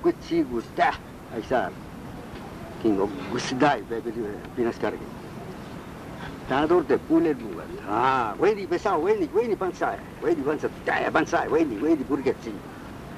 [0.00, 0.94] kuchi gusta
[1.34, 1.70] aisar
[2.80, 4.00] kingo gusdai be
[4.54, 5.04] pinas kargi
[6.47, 7.63] Tador de pule dua.
[7.87, 12.53] Ah, wedi pesau, wedi, wedi pansai, wedi pansai, dai pansai, wedi, wedi burgetsi.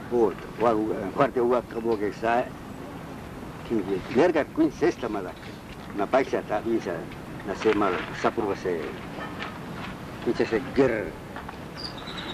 [0.09, 0.75] Volt, wa
[1.13, 2.43] quarte wa kabo che sai.
[3.67, 5.35] Kingi, nerga quin sesta malak.
[5.95, 6.93] Na paisa ta bisa
[7.45, 8.81] na se mal sapur se.
[10.25, 11.11] Kice se ger.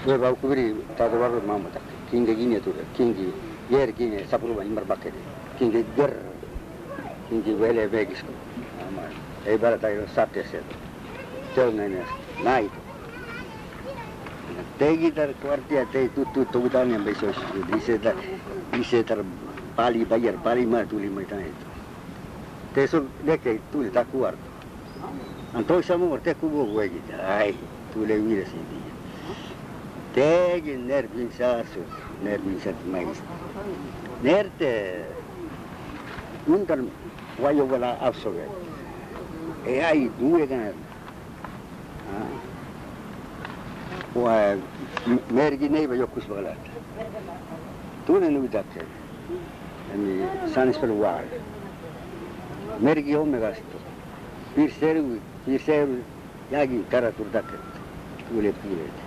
[0.07, 3.29] 왜 바꾸리 다들 와로 마음다 긴게 긴게 또 긴게
[3.69, 5.17] 예르 긴게 사부로 임버 바케데
[5.59, 6.07] 긴게 거
[7.29, 8.23] 긴게 왜래 베기스
[8.79, 9.03] 아마
[9.45, 10.45] 에바라 다이로 사테
[11.54, 12.06] történet,
[12.44, 12.70] nájt.
[14.78, 17.36] Tegitar cuartia te tu tu tu tan en besos
[17.70, 18.14] dice ta
[18.72, 19.18] dice tar
[19.76, 21.66] pali bayar pali ma tu lima tan esto.
[22.74, 24.48] Te eso de que tu le ta cuarto.
[25.54, 26.90] Entonces amo morte cubo güey.
[27.28, 27.54] Ay,
[27.92, 28.92] tu le mires sin día.
[44.14, 44.58] kohe
[45.30, 46.58] mergi neighbor jokkus valet.
[48.06, 48.84] tunnen nüüd äkki.
[49.96, 51.28] nii, saanis veel vahel.
[52.80, 53.80] mergi homme vastu.
[54.54, 55.04] piirseeru,
[55.46, 55.96] piirseeru
[56.50, 57.56] jäägi ära tulnud äkki.
[58.28, 58.98] tuuled, tuuled.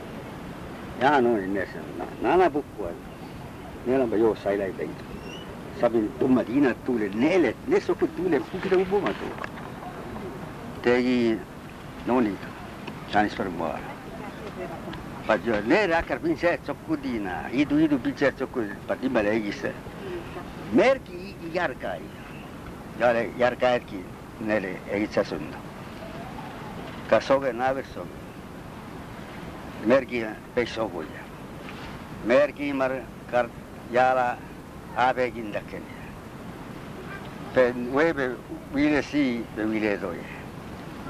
[1.02, 2.98] ja no nii, mees on, nana pukku on.
[3.86, 5.06] me oleme joos sai läinud teinud.
[5.80, 9.50] saab tõmmata hinnad tuuled, neeled, need sokud tuuled, kuhu ta võib oma tuua.
[10.82, 11.40] tegi,
[12.08, 12.55] no nii
[13.12, 13.80] Sanis per war.
[15.28, 19.62] Pajo ne rakar pinse cokudina, idu idu pinse cokud pati malegis.
[20.74, 22.02] Merki yarkai.
[23.00, 24.04] Yare yarkai ki
[24.40, 25.58] nele egitsa sundo.
[27.10, 28.06] Kasoge naverso.
[29.86, 30.24] Merki
[30.54, 31.24] peso goya.
[32.26, 32.92] Merki mar
[33.32, 33.50] kar
[33.92, 34.38] yala
[34.96, 35.94] abe gindakeni.
[37.54, 38.38] Pe webe
[38.74, 40.26] wile si be wile doye.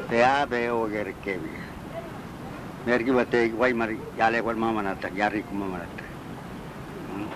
[0.09, 1.64] Pe abe oger kebi.
[2.86, 7.28] mergi batek bai mar jale gual mama nata jarri kuma mama mm.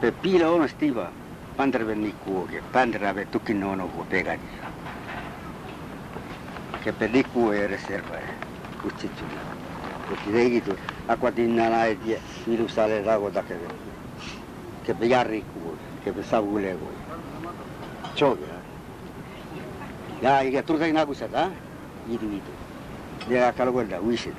[0.00, 1.12] pe pila ona stiva
[1.56, 4.48] pander ben ni kuoge pander ave tu kin ono pega ni
[6.82, 8.32] ke pedi ku e reserva e eh,
[8.80, 9.24] kuchi tu
[10.08, 10.72] ku ti dei tu
[11.06, 12.16] acqua di nana e di
[12.52, 13.54] ilu sale rago da ke
[14.84, 16.88] ke pe jarri ku ke pe sa gule go
[20.22, 20.54] Ya, eh.
[20.54, 21.50] ya turkai nagusa, ha?
[22.08, 22.63] Gitu-gitu.
[23.28, 24.34] Llega a cargo el de Wishit.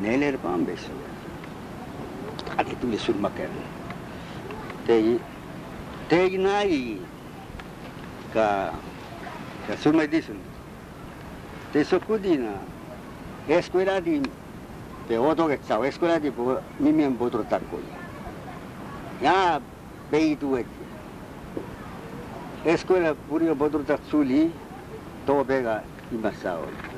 [0.00, 0.80] Neller Bambes.
[2.58, 3.50] Aquí tú le surma que él.
[4.86, 5.20] Tegui.
[6.08, 7.00] Tegui no hay.
[8.32, 8.72] Ca.
[9.68, 10.38] Ca surma y dicen.
[11.72, 12.50] Te socudina.
[13.48, 14.22] Escuela de.
[15.06, 16.32] Te voto que estaba escuela de.
[16.32, 17.78] Pues, mi miembro otro taco.
[19.22, 19.60] Ya.
[20.10, 20.68] Veí tu eti.
[22.64, 23.84] Escuela purio potro.
[25.26, 26.93] Todo pega y más ahora.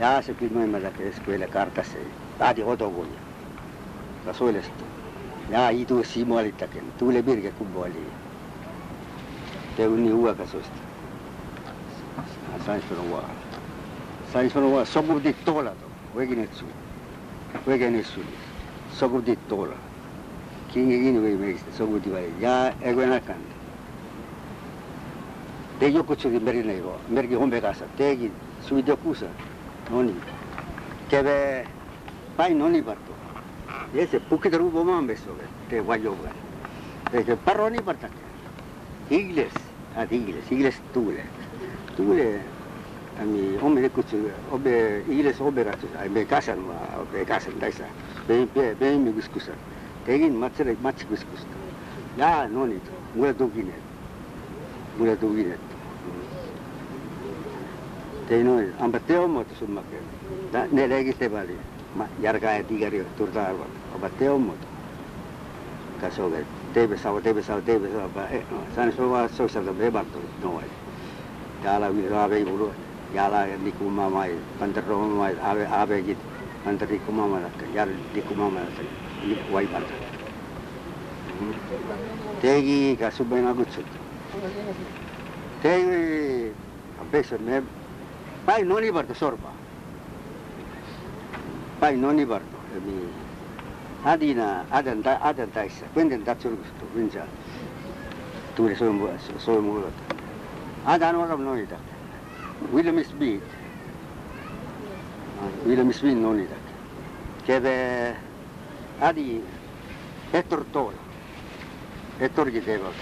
[0.00, 1.98] يثق المهم ذاك يسكويلا كارتاسي
[2.40, 3.10] بعد غدوغون
[4.28, 4.86] رسول استو
[5.52, 8.06] يا يدو سيمو علي تكن تولي بيرك كوبو علي
[9.78, 10.74] تقولني هو كسوست
[12.66, 13.20] سانش فروا
[14.32, 15.88] سانش فروا سبب دي تولا تو
[16.18, 16.66] ويجي نتسو
[17.66, 18.20] ويجي نتسو
[19.00, 19.78] سبب دي تولا
[20.74, 23.42] كين يجي نوي ميكس سبب دي بالي يا اغونا كان
[25.78, 29.26] 대기 고추기 메리네이고 메리기 홈베가서 대기 수비대 구서
[29.90, 30.20] Noniin.
[31.08, 31.66] Keve
[32.36, 33.12] päin noni pattu.
[33.94, 36.36] Ja se pukki taru vomaan messolle, te vajovan.
[37.12, 38.26] Ja se parro ni pattakke.
[39.10, 39.52] Igles,
[39.96, 41.24] ad igles, igles tuule.
[41.96, 42.42] Tuule,
[43.22, 44.20] ami omele kutsu,
[44.50, 47.88] obe, igles oberatsus, ai me kasan ma, obe kasan taisa.
[48.26, 49.56] Pei, pei, pei mi kuskusa.
[50.04, 51.64] Tegin matsere matsi kuskusta.
[52.16, 52.80] Ja, noni,
[53.14, 53.82] mulle tukineet.
[54.98, 55.67] Mulle tukineet.
[58.28, 60.00] teinud ambateomotusummake
[60.72, 61.58] ne räägite palju
[61.94, 64.66] ma järgaja tiigeri turda arvab ambateomot
[66.00, 66.44] kas oled
[66.74, 68.42] teebe saava teebe saava teebe saava eh,
[68.74, 70.68] saan suva soksada vebartu noel
[71.62, 72.72] täällä mi raave guru
[73.14, 76.18] jala nikuma mai pantaroma mai ave ave git
[76.64, 77.42] pantarikuma mai
[77.74, 78.62] yar nikuma mai
[79.52, 79.94] vai parta
[81.40, 81.54] mm.
[82.42, 83.86] tegi kasubena gutsut
[85.62, 86.52] tegi
[87.00, 87.62] ampeso me
[88.48, 89.52] Πάει νονίβαρτο σόρπα.
[91.80, 92.56] Πάει νονίβαρτο.
[94.04, 95.84] Αντίνα, άνταν τα, άνταν τα ίσα.
[95.94, 97.26] Πέντεν τα τσούρκους του, βίντσα.
[98.54, 99.90] Του ρε σόι μου όλα.
[100.86, 101.76] Άνταν όλα νόνιτα.
[102.74, 103.42] Βίλε μη σπίτ.
[105.66, 106.56] Βίλε μη σπίτ νόνιτα.
[107.44, 107.74] Και δε,
[109.00, 109.42] άντι,
[110.32, 110.96] έτορ τώρα.
[112.18, 112.92] Έτορ και τέβαλ.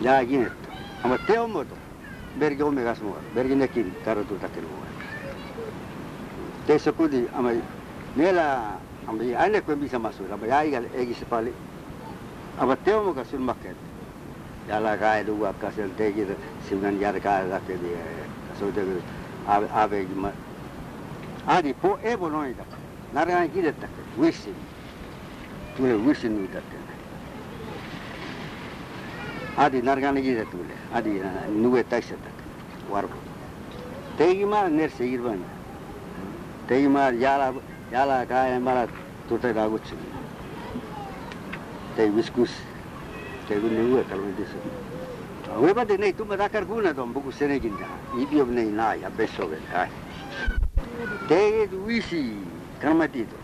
[0.00, 0.54] Για γίνεται.
[1.02, 1.66] Αμα τέο μόνο.
[2.38, 4.86] berge を目指すのが berge neki darudu dakil huwa
[6.66, 7.60] te sekudi amai
[8.16, 11.52] nela amai ane kwe bisa masuk amai ai gal egi sepali
[12.58, 13.76] amai teo mo kasul maket
[14.68, 16.24] yala kaya dua kasul tegi
[16.68, 17.90] simgan yar kaya dakil di
[18.52, 19.02] kasul tegi
[19.46, 20.32] abe abe gima
[21.46, 22.78] adi po ebo noi dakil
[23.12, 24.54] narangan kidet dakil wisin
[25.76, 26.71] tule wisin nu dakil
[29.56, 32.32] Adi nargani gidatule, adi eh, nuwe taxatak,
[32.90, 33.18] wargo.
[34.16, 35.40] Tegi mar nerse irban.
[36.68, 37.52] Tegi mar yala,
[37.92, 38.86] yala kaya mara
[39.28, 39.94] tuta daguchi.
[41.96, 42.50] Tegi biskus.
[43.48, 44.56] tegi nuwe kalmadisu.
[45.60, 47.86] Weba de nei tuma dakar guna don buku sene ginda.
[48.16, 49.90] Idiom nei na ya beso gel kai.
[51.28, 52.36] Tegi wisi
[52.80, 53.36] kalmatito.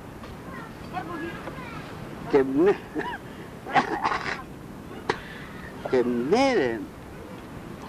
[2.30, 2.74] Tegi
[5.93, 6.81] neile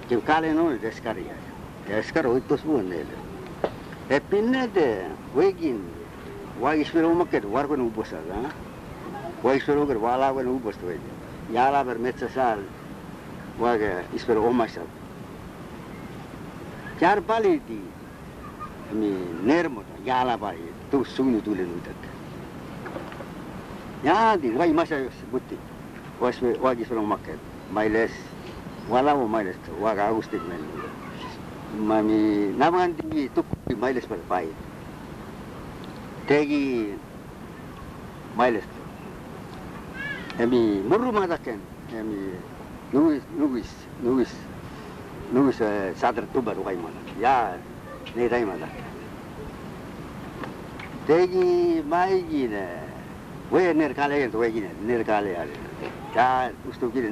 [0.09, 1.34] Kilkalen on deskarija.
[1.88, 3.17] Deskar uitus muun neile.
[4.09, 4.85] Epinne de
[5.35, 5.84] võigin
[6.61, 8.39] vaisvel omaket vargun uubusada.
[9.43, 11.13] Vaisvel omaket vaalavan uubust võidi.
[11.53, 12.63] Jaalaver metsäsaal
[13.59, 14.97] vaage isvel omasad.
[16.99, 17.80] Kär palidi
[18.91, 19.11] mi
[19.45, 22.09] nermuda jaalapari tuus suunu tuli nuudat.
[24.03, 25.59] Jaadin vaimasa jos putti.
[26.21, 27.48] Vaisvel omaket.
[27.71, 28.11] mai les
[28.89, 30.61] wala mo mai les wa ga gusti men
[31.85, 34.49] mami naman di tu ki mai les pa pai
[36.25, 36.93] tegi
[38.35, 38.65] mai les
[40.41, 41.59] emi muru ma daken
[41.93, 42.33] emi
[42.91, 43.69] nuis nuis
[44.01, 44.31] nuis
[45.31, 47.53] nuis eh, sadr tu baru kai mana ya
[48.15, 48.65] ne dai mana
[51.05, 52.65] tegi mai gi ne
[53.51, 53.61] we
[54.31, 55.37] tu we gi ne ner kale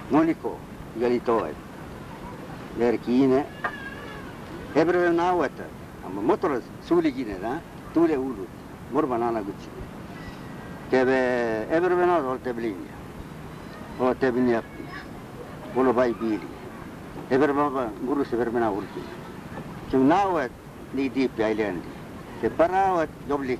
[0.10, 0.58] Monico
[0.96, 1.56] galito ai.
[2.78, 3.46] Ner kine.
[4.76, 5.66] Ebre na wata.
[6.06, 7.62] Amma motor suli gine da.
[7.94, 8.48] Tule ulu.
[8.92, 9.70] Mor banana gucci.
[10.90, 12.94] Kebe ebre na dol teblinia.
[14.00, 14.64] O teblinia.
[15.74, 16.48] Bolo bai bili.
[17.30, 19.02] Ebre baba guru se vermena urki.
[19.90, 20.52] Kim nawat
[20.94, 21.93] ni deep island.
[22.44, 23.58] Separado doble.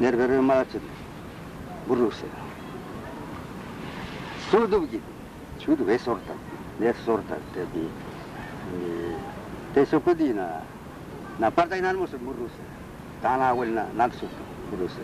[0.00, 0.80] Nervero malacet.
[1.86, 2.26] Burrusa.
[4.50, 5.00] Surdubgi.
[5.60, 6.32] Şudu ve sorta.
[6.80, 7.84] Ne sorta dedi.
[9.74, 10.62] Tesopudina.
[11.40, 12.64] Na parta inanmos burrusa.
[13.22, 14.26] Tana velna naksu
[14.70, 15.02] burrusa.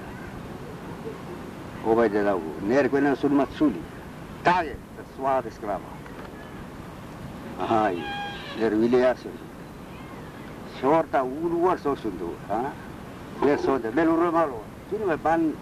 [1.86, 2.40] Obay de davu.
[2.68, 3.82] Nergüenen surmat suli.
[4.44, 4.76] Taye.
[5.16, 5.88] Suave esclava.
[7.68, 7.98] Ay.
[8.60, 9.47] Nervileasus.
[10.80, 12.72] shorta uluwa so sundu ha
[13.42, 15.54] le so de melu rumalo tunu ban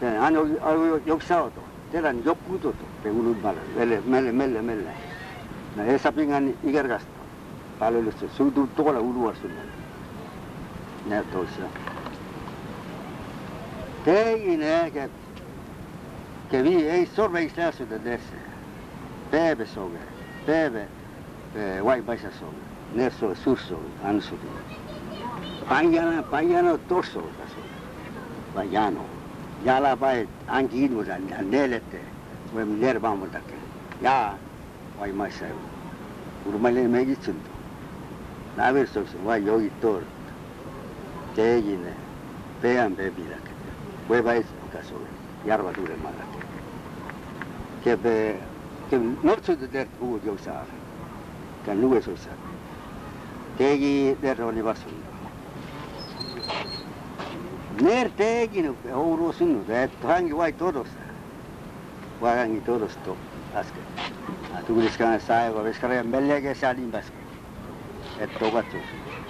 [0.00, 1.60] de ano ayo yoksao to
[1.90, 4.92] teran yokkuto to pe ulu mal mele mele mele mele
[5.76, 7.02] na esa pingan igargas
[7.78, 9.60] palo le sundu to la uluwa sundu
[11.06, 11.66] ne to sa
[14.04, 15.08] te ine ke
[16.50, 18.38] ke vi ei sorbe istasu de desse
[19.30, 19.98] bebe sobe
[20.46, 20.86] bebe
[21.56, 24.34] eh, guai baisa sobe nerso surso anso
[25.68, 27.60] pangana pangano torso kaso
[28.54, 29.04] pangano
[29.64, 32.00] yala pai angido da nelete
[32.52, 33.54] wem nerba mo dake
[34.02, 34.34] ya
[34.98, 35.52] wai mai sai
[36.46, 37.50] urmale megi chinto
[38.56, 40.02] na ver so so wai yogi tor
[41.34, 41.94] tegine
[42.60, 43.52] pean bebi dake
[44.08, 46.42] weba es kaso eh, yarba dure malake
[47.84, 48.34] kebe
[48.90, 50.64] kebe norso de der u yo sa
[51.64, 52.30] kanueso sa
[53.60, 54.94] tegi derroli basun
[57.80, 59.32] ner tegi no ouro
[60.52, 60.88] todos.
[62.22, 63.16] Warangi todos to
[63.54, 63.80] aske.
[64.56, 66.40] Atu gulis kana sai go beskare embelle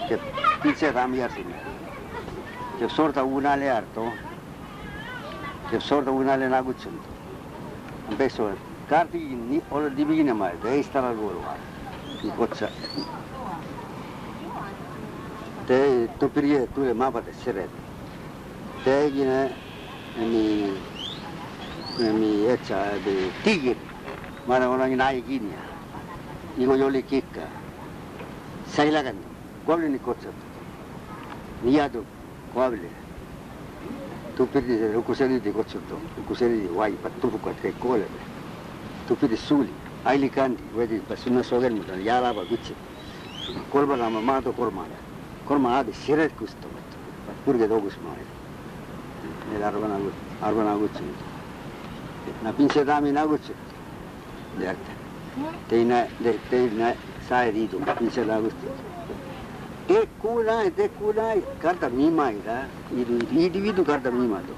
[0.09, 0.19] ke
[0.62, 4.12] pinche ramiar sunu sorta unale harto.
[5.70, 6.98] Ke sorta unale naguchun
[8.09, 8.51] ambeso
[8.89, 12.70] karti ni ol divina de la
[15.70, 17.70] Te tu per tu le mappa te seret.
[18.82, 19.55] Te gine
[20.16, 20.66] mi
[22.18, 23.76] mi echa de tigre.
[24.48, 25.55] Mana orang nai gini.
[26.59, 27.47] Igo yoli kikka.
[28.66, 29.14] Sailagan.
[29.64, 30.32] Kwable ni coccia.
[31.62, 32.05] Niado
[32.52, 32.90] kwable.
[34.34, 38.09] tu pidi rukuseli di gocciotto, rukuseli di wai pattufu kat ke kole.
[39.06, 39.72] Tu pidi suli,
[40.05, 42.74] aili kandi, wedi basuna sogen mutan yala ba gucci.
[43.70, 44.82] Kolba nama mato korma.
[44.82, 45.10] Korma adi siret
[45.49, 45.69] ಕೊರ್ಮ
[46.03, 46.99] ಶಿರಕ್ಕೆ ಉಸ್ತವತ್ತು
[47.45, 48.27] ಪೂರ್ಗೆ ಹೋಗಿಸ್ ಮಾಡಿ
[49.51, 50.12] ಮೇಲೆ ಅರ್ವನಾಗು
[50.49, 51.07] ಅರ್ವನಾಗುಚ್ಚು
[52.45, 53.55] ನಾ ಪಿಂಚೆ ದಾಮಿನಾಗುಚ್ಚು
[54.73, 54.89] ಅರ್ಥ
[55.71, 55.93] ತೈನ
[56.51, 56.85] ತೈನ
[57.29, 58.71] ಸಾಯದಿದು ಪಿಂಚದಾಗುಚ್ಚು
[59.89, 62.57] te kunai te kunai karta mima ida
[62.93, 64.55] idu individu karta mima do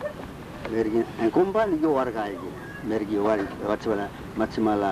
[0.69, 2.51] mergi en company yo warga ida
[2.85, 4.91] mergi wari watsala matsimala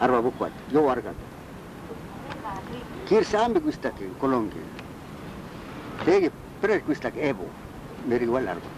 [0.00, 1.12] arba bukwat yo warga
[3.06, 4.58] kirsa ambi gustake kolonge
[6.60, 7.46] pre gustake ebo
[8.06, 8.70] mergi wal arba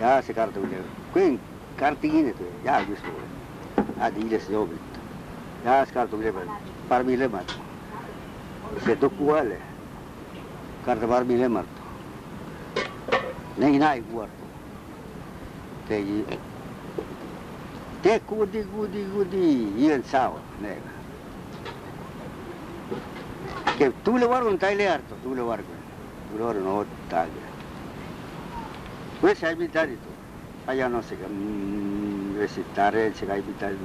[0.00, 0.78] ya se kartu le
[1.12, 1.38] kuin
[1.76, 3.08] kartigine tu ya gusto
[4.00, 4.78] adi ile se obit
[5.64, 6.32] ya se kartu le
[6.88, 7.48] par mile mat
[8.84, 9.58] se dokuale
[10.84, 11.66] karta par mile mat
[13.58, 14.44] nei nai guardo
[15.88, 16.24] tegi.
[18.02, 20.92] Te kudi kudi kudi ien sao nega.
[23.76, 25.79] Che tu le guardo un taile arto tu le guardo
[26.34, 27.30] Gloria no talla.
[29.20, 29.88] Pues hay mitad.
[30.66, 31.26] Allá no sé qué.
[32.38, 33.42] Recitar el chica y.
[33.58, 33.76] Tan.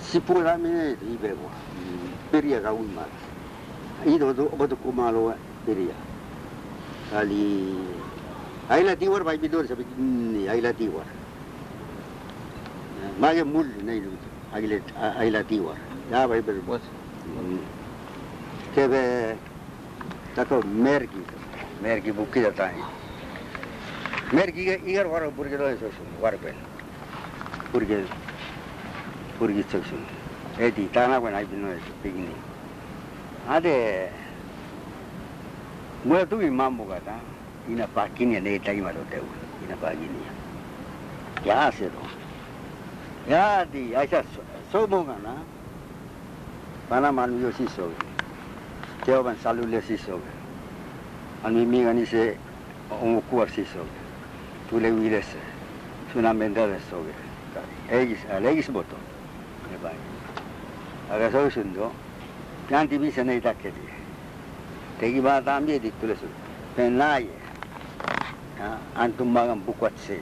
[0.00, 1.18] Si pueda me y
[2.32, 3.06] mm, aún más.
[4.06, 5.34] Y como lo.
[7.16, 7.74] Ali.
[8.68, 11.06] Ahí la tiwar va a ir mm, ahí la tiwar.
[13.20, 13.44] Vaya
[14.52, 15.76] ahí la tiwar.
[16.10, 16.44] Ya va a ir
[18.74, 19.36] que ve
[20.36, 21.22] acá energía
[21.80, 22.72] energía busca y data
[24.32, 26.24] energía energía waro por qué no es suficiente
[33.62, 34.10] de
[38.36, 39.24] a neita y maroteo
[39.64, 40.18] y na pagini
[41.44, 42.00] ya sé lo
[43.28, 44.24] ya di ay se
[44.72, 45.44] somo gana
[46.88, 48.13] para manu yo
[49.04, 50.18] Teo selalu lepas le siso.
[51.44, 52.38] An mi mi kan se
[52.90, 53.84] on ku ar siso.
[54.70, 55.36] Tu le wi lese.
[57.90, 58.96] Egis a legis ah, boto.
[59.70, 59.96] Ne bai.
[61.10, 61.92] A ga so sundo.
[62.68, 63.84] Tan ti bi nei takke di.
[64.98, 66.06] Te ba tan di tu.
[66.74, 67.28] Pen nai.
[68.94, 69.12] An
[69.96, 70.18] se.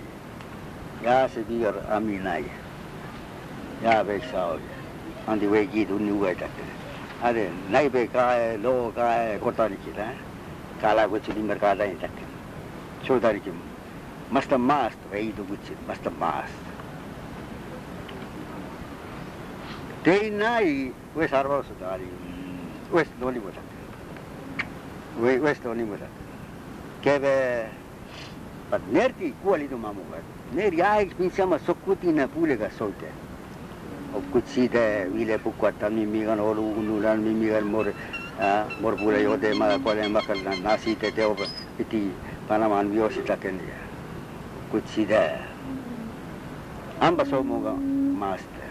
[1.04, 1.74] Ya se bi ar.
[3.80, 4.58] Ya be sa o.
[5.26, 5.86] An di we gi.
[7.22, 10.06] अरे नैबे का है लो का है कोतारी की था
[10.82, 12.18] काला कुछ लिंगर का दाई तक
[13.06, 13.52] छोदारी की
[14.32, 16.58] मस्त मास्त तो वही तो कुछ मस्त मास्त
[20.04, 20.74] ते नाई
[21.16, 22.10] वे सारवा सुधारी
[22.90, 23.62] वे दोनी बोला।
[25.22, 26.08] वे वे दोनी बोला।
[27.06, 27.34] के वे
[28.70, 30.22] पर नेरती कुली तो मामू कर
[30.56, 33.21] नेर यार पिंसा में सुकुती ना पूलेगा सोते
[34.32, 35.38] kutside wile
[35.90, 37.92] mimi, kan, oru unulan mimigan mor
[38.80, 41.38] mor pula yode ma kole makal nasi te te ob
[41.76, 42.12] piti
[42.48, 43.78] panaman viosita kendia
[44.70, 45.38] kutside
[47.00, 47.72] amba so muga
[48.18, 48.68] master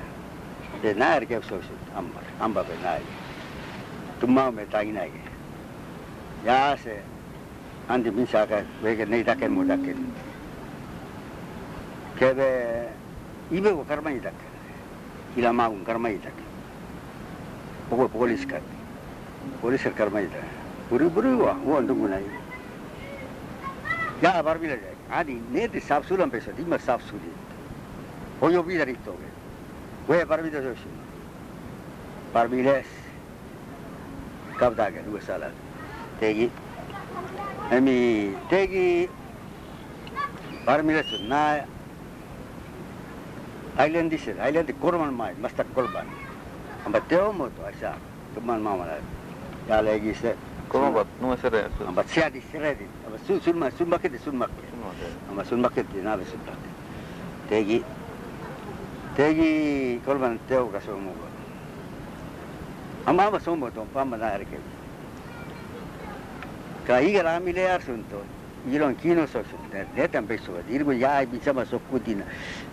[0.82, 3.06] de nair ke so so amba amba be nair
[4.20, 5.12] tumma me tagi nair
[6.46, 7.00] ya se
[7.88, 10.00] andi minsa ka vege nei daken mo daken
[12.18, 12.50] kebe
[13.52, 14.20] ibe ko karma ni
[15.36, 16.30] magun karmaita
[17.90, 18.62] pokok polis kan
[19.62, 20.38] polis karmaita
[20.90, 22.24] buru buru wa wo andu gunai
[24.22, 27.32] ya bar bila jai adi ne de sab sulam pesa di mar sab sudi
[28.42, 29.30] hoyo bi darito ge
[30.08, 30.90] we bar bila jo shi
[32.34, 32.86] bar biles
[34.58, 34.90] kab da
[43.82, 46.06] Highland di sini, Highland di korban mai, mesti korban.
[46.86, 47.98] Ambat teo mo tu, aja.
[48.38, 49.02] Kemana mama lah?
[49.66, 50.38] Ya lagi se.
[50.70, 51.66] Kau ambat nuah sere.
[51.82, 52.86] Ambat siapa di sere di?
[53.10, 54.54] Ambat sun sun mak sun mak itu sun mak.
[55.34, 56.62] Ambat sun mak di nabi sun mak.
[57.50, 57.82] Tegi,
[59.18, 59.50] tegi
[60.06, 61.18] korban teo kasih mu.
[63.10, 64.62] Ambat ambat sun mo tu, paman lah erke.
[66.86, 68.22] Kalau iya ramai lehar sun tu,
[68.70, 69.62] iron kino sok sun.
[69.98, 72.30] Netam besok, iru jaya bisa masuk kudina.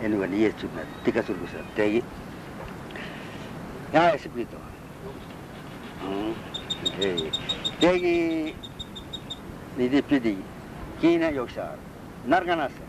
[0.01, 2.03] enu ga nia chuna tika surgu sa tegi
[3.93, 4.57] ya esikui to
[6.99, 7.29] tegi
[7.79, 8.55] tegi
[9.77, 10.37] ni di pidi
[11.01, 11.77] kina yoksar
[12.25, 12.85] narganasa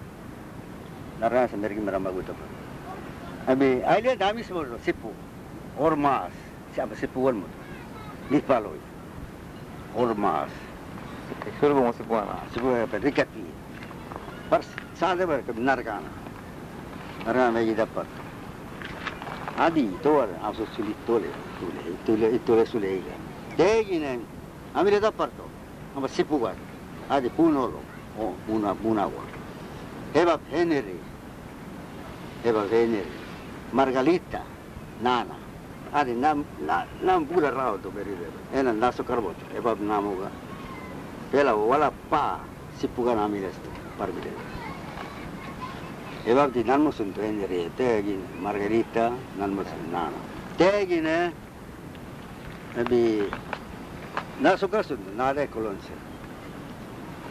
[1.21, 2.35] narganasa mergi meramba guto
[3.47, 5.13] abi aile damis bolo sipu.
[5.79, 5.85] Ormas siapa sepuan mo.
[5.85, 5.85] Ni paloy.
[5.85, 6.33] Ormas.
[6.33, 6.46] Solo como
[6.79, 7.49] ab sepuan mo.
[8.29, 8.79] Di paloy.
[9.95, 10.51] Hormas.
[11.47, 12.27] Eh, Ikaw ba mo sepuan?
[12.29, 13.45] Ah, sepuan pa rikati.
[14.51, 14.63] Par
[14.95, 16.11] sa de ber kung narkana.
[17.25, 17.75] Narkana may.
[19.57, 23.17] Adi ito ar ab sa sulit tole tole tole tole sulay ka.
[23.63, 24.21] Eh, Dagi na.
[24.75, 25.49] Ami le tapar to.
[25.97, 26.57] Ab sepuan.
[27.09, 27.81] Adi puno lo.
[28.19, 29.09] O oh, una una.
[30.13, 31.01] Eva Henry.
[32.45, 33.05] Eva Henry.
[33.73, 34.43] Margalita.
[35.01, 35.46] Nana.
[35.97, 38.21] Adi nam na nam pura rauto per il
[38.53, 40.29] ena naso carbot e bab namuga
[41.31, 42.39] pela wala pa
[42.79, 44.31] sipuga nami resto parmire
[46.23, 50.19] e bab di nanmo sun prendere tegi margherita nanmo sun nana
[50.57, 51.33] tegi ne
[52.77, 53.31] ebi
[54.41, 55.97] naso kasun nade kolonse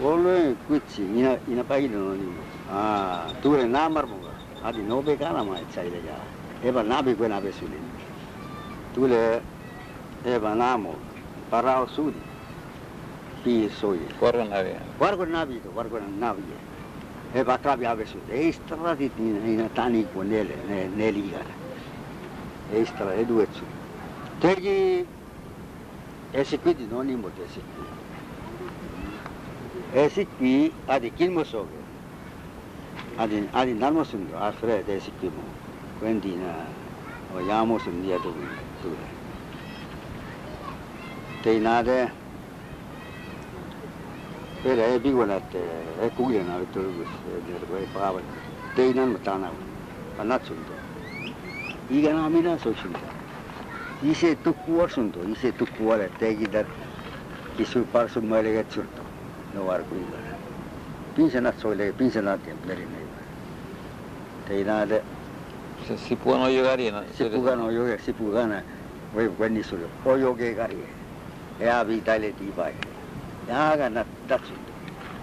[0.01, 2.25] Olo kuchi ina ina paile no ni
[2.67, 4.17] ah tu re namar mo
[4.63, 6.17] adi no be kana ma chai le ja
[6.63, 7.94] eba nabi ko nabe sulin
[8.95, 9.41] tule
[10.23, 10.95] eba namo
[11.51, 12.21] parao sudi.
[13.43, 13.99] Pi soi.
[14.19, 14.81] Vez.
[14.99, 16.41] wargo nabi to wargo nabi
[17.33, 21.43] eba krabi ave sudi e strati in tani ko nele ne neliga
[22.71, 23.65] e stra e due su
[24.39, 25.05] tegi
[26.31, 27.61] esi quindi non in molte esi
[29.91, 31.83] esi qui adi kilmo soge
[33.17, 35.43] adi adi nanmo sundo afre esi qui mo
[35.99, 36.51] quindi na
[37.35, 37.77] o yamo
[41.43, 42.11] Teinade
[44.65, 45.61] Pere e pigonate
[46.01, 47.07] e kugen al tulgus
[47.45, 48.19] dirgo e paava.
[48.73, 49.51] Teinan matana.
[50.17, 50.73] Anatsunto.
[51.91, 53.07] Iga na mina sochunta.
[54.01, 56.65] Ise tukkuar sunto, ise tukkuar tegidar
[57.57, 59.03] kisu parsu malege chunto.
[59.53, 60.17] No arku iga.
[61.13, 63.05] Pinsanat soile pinsanat templere ne.
[64.47, 65.03] Teinade
[65.87, 67.03] Se Sipuga no llegaría.
[67.15, 67.99] Sipuga no llegaría.
[67.99, 68.55] Sipuga no.
[69.13, 69.85] Voi kwenni sulu.
[70.03, 70.87] Oyo llegaría.
[71.59, 72.73] Ea vitale tibai.
[73.47, 74.53] Naga natatsu.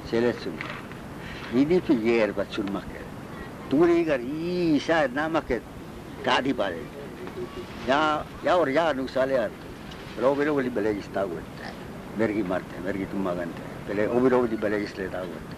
[0.08, 0.50] Seletsu.
[1.52, 3.02] Ini tu yerba chulmakke.
[3.68, 5.60] Turi gar isa namakke
[6.22, 6.78] kadi pare.
[7.88, 9.50] Ya ya or ya nusale ar.
[10.20, 11.42] Robero voli bele ista gut.
[12.16, 13.62] Mergi marte, mergi tumma gante.
[13.88, 15.56] Bele obiro voli bele isle ta gut.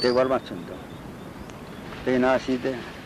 [0.00, 0.74] Te varma chundo.
[2.04, 2.99] Te nasite.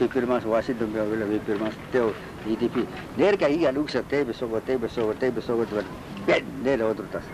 [0.00, 2.14] pikirmas wasidum ya bila pikirmas teo
[2.48, 2.86] EDP
[3.18, 5.84] der ka iya luk sa te beso te beso te beso te
[6.26, 7.24] ben de lo otro tas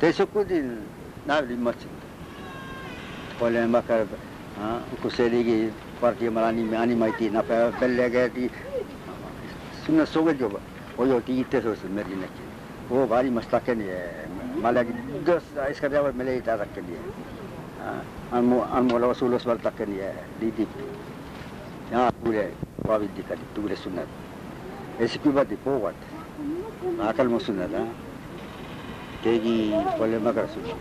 [0.00, 0.62] te so kudi
[1.26, 1.84] na li mach
[3.38, 4.06] pole makar
[4.58, 5.58] ha kuseli ki
[6.00, 8.48] parti malani mani maiti na pa pelle ga ti
[9.86, 10.48] सुन सोगे जो
[10.98, 12.44] वो यो ती इतने सोच मेरी नकी
[12.90, 13.98] वो भारी मस्ता के लिए
[14.58, 14.82] माला
[15.22, 16.98] दस इसका जवाब मिले इतना रख के लिए
[17.78, 18.02] हाँ
[18.32, 20.02] anmola Rasulullah s.a.w.
[20.40, 20.68] didik
[21.92, 22.50] ja kuule
[22.86, 24.08] paavildika tuule sunnad
[25.00, 25.94] esikivad poovad
[26.98, 27.74] hakkama sunnad
[29.22, 29.56] keegi
[29.98, 30.80] pole magada sunnad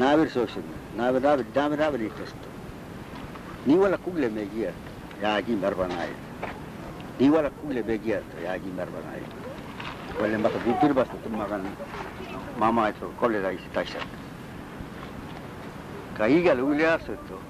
[0.00, 2.48] ನಾವಿರು ಸೋಕ್ಷನ್ ನಾವೆ ನಾವೆ ನಾವೆ ನಾವೆ ನೀಟಷ್ಟು
[3.66, 4.86] ನೀವೆಲ್ಲ ಕೂಗಲೇ ಬೇಗಿ ಅಂತ
[5.22, 6.26] ಯಾಗಿ ಮೆರವಣ ಆಯಿತು
[7.20, 9.36] ನೀವೆಲ್ಲ ಕೂಗಲೇ ಬೇಗಿ ಅಂತ ಯಾಗಿ ಮೆರವಣ ಆಯಿತು
[10.22, 11.72] ಒಳ್ಳೆ ಮತ್ತೆ ಬಿದ್ದಿರ್ಬಾರ್ದು ಮಗನ
[12.60, 14.19] ಮಾಮ ಆಯಿತು ಕೊಳ್ಳೇದಾಗಿಸಿ ತಾಯಿಸ್ತಾರೆ
[16.20, 17.42] ಕೈಗೆ ಉಗಿಲಾ ಸುತ್ತು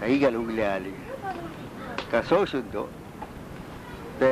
[0.00, 0.94] ಕೈಗೆ ಉಗಿಲೆ ಅಲ್ಲಿ
[2.10, 2.84] ಕಸೋ ಸುದ್ದು.
[4.18, 4.30] ಪೆ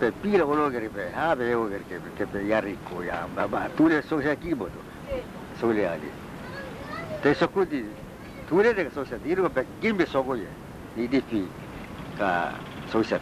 [0.00, 3.66] ಪೆ ಪೀರ ಒಳೋಗರಿ ಹಾ ಬೇ ಹೋಗರಿ ಯಾರಿಕ್ಕು ಯಾ ಬಾಬಾ
[4.08, 4.80] ಸೋಸ ಕೀಬೋದು
[5.60, 6.10] ಸೋಲೆ ಅಲ್ಲಿ
[7.22, 7.84] te sokuti
[8.48, 10.46] ture de sosa diru ba gimbe sogoye
[10.96, 11.48] idp
[12.18, 12.52] ka
[12.92, 13.18] sosa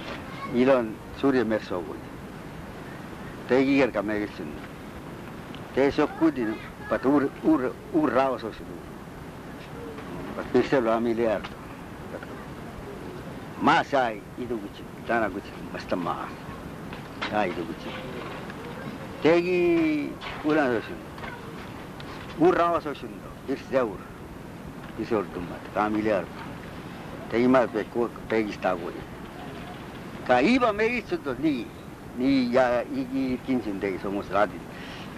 [0.54, 1.98] ilon surye mer sogoye
[3.48, 4.52] te giger ka megisin
[6.88, 8.66] Pat uur, uur, uurraos on siin.
[10.36, 11.46] Pat pistelu on miljard.
[13.60, 16.28] Ma sai idu kutsi, täna kutsi, vasta maa.
[17.32, 17.88] Ja idu kutsi.
[19.22, 20.12] Tegi
[20.44, 21.00] ulan osun.
[22.38, 23.14] Uurraos osun,
[23.48, 23.98] üks eur.
[24.96, 26.28] Siis oltumma, ka miljard.
[27.30, 29.02] Tegi ma peku, tegis taguri.
[30.26, 31.66] Ka iba meelitsutud nii,
[32.18, 34.62] nii ja igi kinsin tegi somus raadid.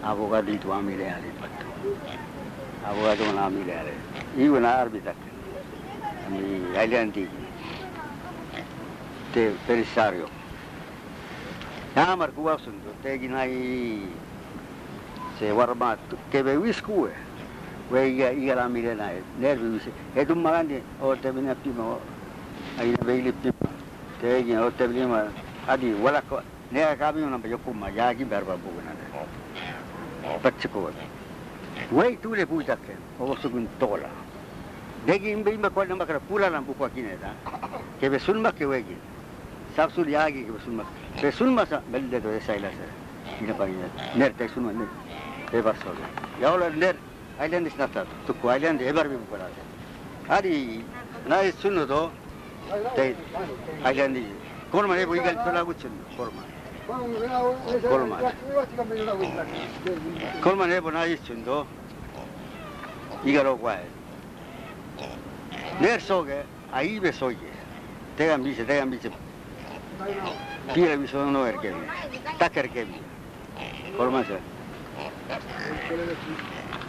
[0.04, 1.64] Avvocato di tua miliare fatto
[2.82, 3.96] avvocato una miliare
[4.36, 5.14] io una arbitra
[6.28, 7.46] mi agli antichi
[9.32, 10.28] te perisario
[11.94, 14.14] yamar kuwa sun te ginai
[15.38, 15.96] se warma
[16.30, 17.10] te be wiskue
[17.90, 19.80] we iga iga la mire na nervi
[20.14, 21.98] e dum magandi o te bina pima
[22.78, 23.70] ai na be pima
[24.20, 25.32] te gi o te bina
[25.66, 26.40] adi wala ko
[26.70, 28.93] ne ka bi una be yokuma ya gi berba buguna
[30.24, 30.90] de pachko
[31.90, 33.36] we tu le puta ke o
[33.78, 34.08] tola.
[35.04, 37.34] Degi imbe imba kwa namba kara pula lampu kwa kineta
[38.00, 38.96] ke be sunma ke wegi
[39.76, 40.84] sab sul yagi ke be sunma
[41.20, 42.84] be sunma sa belde do saila sa
[43.42, 43.66] ina pa
[44.14, 44.88] ner te sunma ner.
[45.52, 45.92] E barso
[46.40, 46.96] ya ola ner
[47.38, 49.48] island is nata tu ko island e bar bi pula
[50.28, 50.82] ari
[51.26, 52.10] na is sunno do?
[52.94, 53.14] Te
[53.84, 54.24] island is
[54.72, 54.96] korma
[56.86, 58.34] 골만.
[60.42, 61.66] 골만 해보나이 정도.
[63.24, 63.82] 이거로 가야
[65.80, 67.36] 내 속에, 아, 입에 속에.
[68.16, 69.10] 대가 미세, 대가 미세.
[70.74, 71.86] 비라 미소는 너 이렇게 미.
[72.38, 73.00] 딱 이렇게 미.
[73.96, 74.38] 골만 세.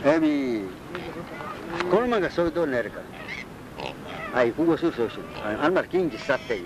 [0.03, 0.67] 에미.
[1.89, 3.01] 골만가 속도 내려가.
[4.33, 5.19] 아이, 그거 쓸수 없어.
[5.41, 6.61] 얼마나 긴지 쌌대.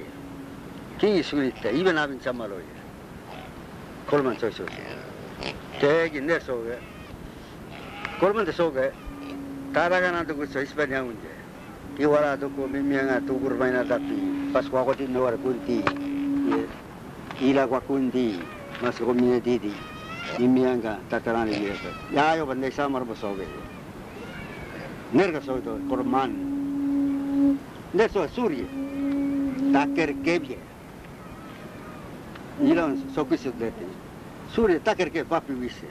[0.97, 1.69] 긴지 쓰고 있다.
[1.69, 2.57] 입에 나면 참말로.
[4.09, 4.65] 골만 쳐서
[5.79, 6.79] 대기 내 속에
[8.19, 8.91] 골만 대 속에
[9.71, 15.37] 따라가나도 그 저스반이 하고 이제 이와라도 그 민명아 두구를 많이 나 다피 바스 와고디 노아라
[15.37, 15.85] 군디
[17.39, 18.41] 이라고 군디
[18.81, 19.75] 마스 고민에 디디
[20.39, 23.47] 민명아 따따라니 이래서 야요 반대 사마로 보 속에
[25.11, 27.59] 내가 속에도 골만
[27.91, 28.67] 내 속에 수리
[29.71, 30.57] 다케르 게비에
[32.61, 33.98] 이런 속에서 됐대
[34.53, 35.85] Suri takir ke papi wisi.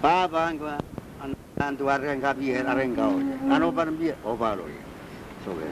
[0.00, 0.78] Baba angwa
[1.18, 3.34] andando a renga bie a renga oggi.
[3.50, 4.74] A no per bie o va lui.
[5.44, 5.66] Sobe.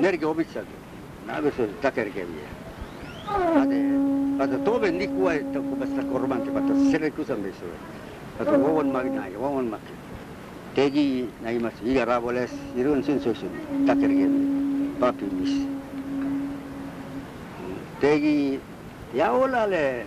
[0.00, 0.82] Nerge obizzato.
[1.26, 2.48] Nabe so takirkebia,
[3.56, 3.78] Ade
[4.38, 7.64] ade tobe ni kuai tokukas takorubanki fatta se le cosa messo.
[8.38, 9.80] Ade wawon magna, won mak.
[10.74, 13.48] Teji nai mas iya raboles irun sin susun
[13.86, 14.28] da perché.
[14.98, 15.70] Va più vicino.
[18.00, 18.60] Tegi
[19.14, 20.06] Ja, olale.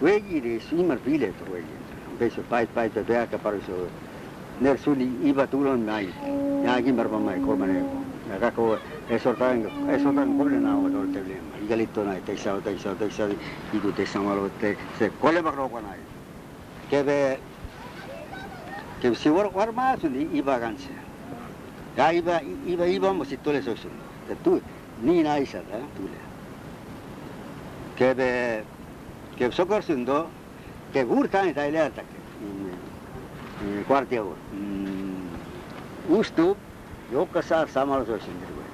[0.00, 1.78] Wegi is immer viele Freude.
[2.10, 3.86] Ein bisschen weit, weit der Berg, aber so.
[4.60, 6.08] Ner suni iba tulon mai.
[6.64, 7.84] Ja, kimber pa mai kolmane.
[8.28, 8.78] Ja, kako
[9.08, 9.62] esortan,
[9.94, 11.38] esortan kolena on tol tevle.
[11.62, 13.28] Igalito nai, teisa, teisa, teisa,
[13.72, 14.74] idu teisa malo te.
[14.98, 15.98] Se kolema roko nai.
[16.90, 17.38] Kebe
[19.00, 20.90] que si war war más ni iba ganse.
[21.96, 23.94] Ja, iba iba iba mo si tole sosun.
[24.42, 24.60] Tu
[25.02, 26.21] ni naisa, eh, tule.
[27.96, 28.64] que mm, mm, mm, de
[29.36, 30.30] que socorsundo
[30.92, 34.36] que gurta en Taileata que cuartia ur.
[36.08, 36.56] Ustu
[37.12, 38.66] yo casar samalo so sin güey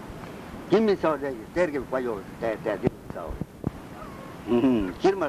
[0.71, 3.33] kim mi so de ter que payo te te de sao.
[5.01, 5.29] Kirma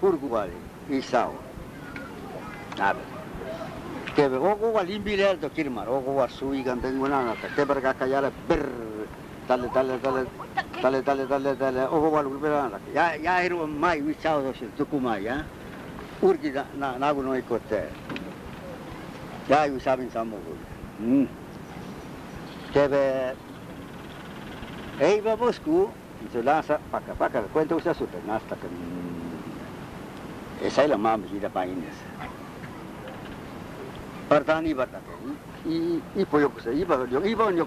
[0.00, 0.52] kurgubali
[0.90, 1.32] y sao.
[2.78, 2.98] Nada
[4.14, 8.97] que ogo valimbi lerto kirma ogo vasui gantengo nana te perga callara perro
[9.48, 10.26] Dale, dale, dale.
[10.82, 11.88] Dale, dale, dale, dale.
[11.88, 12.82] Oho valu belanrak.
[12.94, 15.44] Ja, ja iru mai visaudosi tukumai, ja.
[16.20, 17.42] Urki na no y
[26.32, 26.44] se mm.
[26.44, 28.66] lanza, paca, paca, cuenta usted su hasta que...
[28.66, 31.48] Mm, esa es la más medida
[35.64, 37.66] Y, y, pues yo puse, iba, yo iba, yo.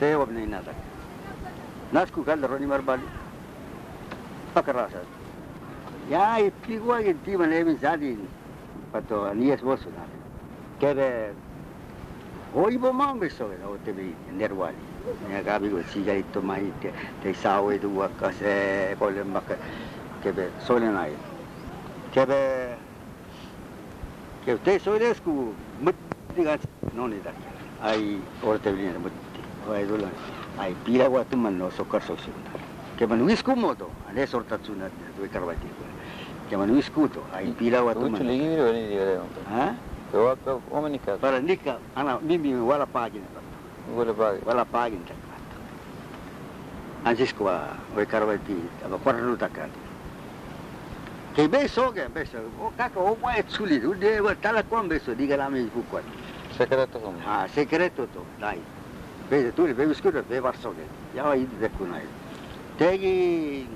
[0.00, 0.74] ته وابن نازك
[1.92, 3.02] ناسكو قال لروني مربالي
[4.54, 5.06] فكر راسك
[6.10, 8.18] يا يبكي واجد ديما لابن زادين
[8.92, 9.90] فتو نيس وصل
[10.82, 11.32] كده
[12.54, 14.74] hoy a ver sobre la otra vez en el guay
[15.28, 16.92] me acabo de decir ya esto más y te
[17.22, 19.42] te sabe tu acá se ponen más
[20.22, 21.14] que ve solen ahí.
[22.12, 22.74] Que ve.
[24.44, 25.52] Que usted soy de escu
[26.94, 27.32] no le da.
[27.82, 28.98] Ahí ahora te viene
[31.28, 32.30] Tu man no sokkar so si.
[32.96, 35.68] Che man wisku moto, adesso orta zuna due carvati.
[36.48, 38.26] Che man wisku to, ai pila wa tu Lucu man.
[38.26, 39.20] lagi ni bani dia.
[39.48, 39.74] Ha?
[40.10, 40.60] Kau apa?
[40.70, 41.16] Oma nikah.
[41.18, 43.26] Para nika ana mimi wala pagina.
[43.94, 44.40] Boleh bagi.
[44.44, 45.14] wala pagin ta
[47.04, 49.70] Ansis ko o karwati aba kwarnu takat
[51.34, 55.14] ke beso ke beso o kaka o wa tsuli u de wa tala kon beso
[55.14, 55.84] diga la mi fu
[56.58, 57.18] Secreto kamu.
[57.24, 58.58] ah secreto to dai
[59.30, 62.00] meile tuli või kuskil või Varssavi ja ei tea kuna.
[62.78, 63.66] tegi,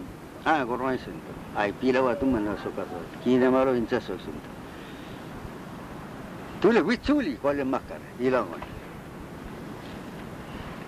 [0.45, 1.21] aga korvasin,
[1.61, 4.41] ei pilevad mõne sõbraga, kiirema arvan, et see on.
[6.61, 8.65] tuli või tuli, palju makkar, ilm on.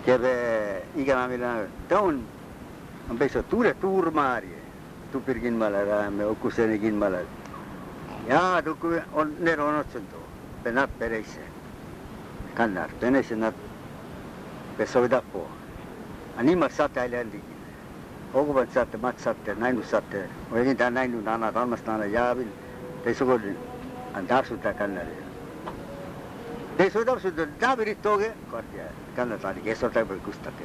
[0.05, 0.33] kelle
[0.95, 2.23] iganemine ta on,
[3.09, 4.53] on peitsa tule tuurmaari,
[5.11, 7.25] tupir kindlale läheme, okuseni kindlale.
[8.27, 10.25] ja kui on, neil on otsendu,
[10.63, 11.41] peab pereisse,
[12.55, 13.64] kannab, peenesse nad
[14.77, 15.45] וסעודת פה.
[16.37, 17.39] אני מצאתי על ילדי.
[18.35, 20.29] Ogoban satte, mat satte, nainu satte.
[20.51, 22.53] Oli niitä nainu nana, rammastana jaavin.
[23.03, 23.57] Te sukodin,
[24.13, 25.17] an daapsutta kannari.
[26.77, 28.83] Te suodapsutta, jaavirit toge, kortia.
[29.15, 30.63] Kannataani, kesota voi kustatte.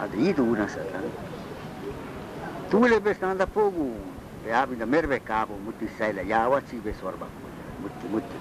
[0.00, 0.98] Adi iidu unasata.
[2.70, 3.96] Tuule pesta anda pogu.
[4.46, 7.48] Jaavinta merve kaapu, mutti säillä jaavat siives varmakko.
[7.78, 8.36] Mutti, mutti.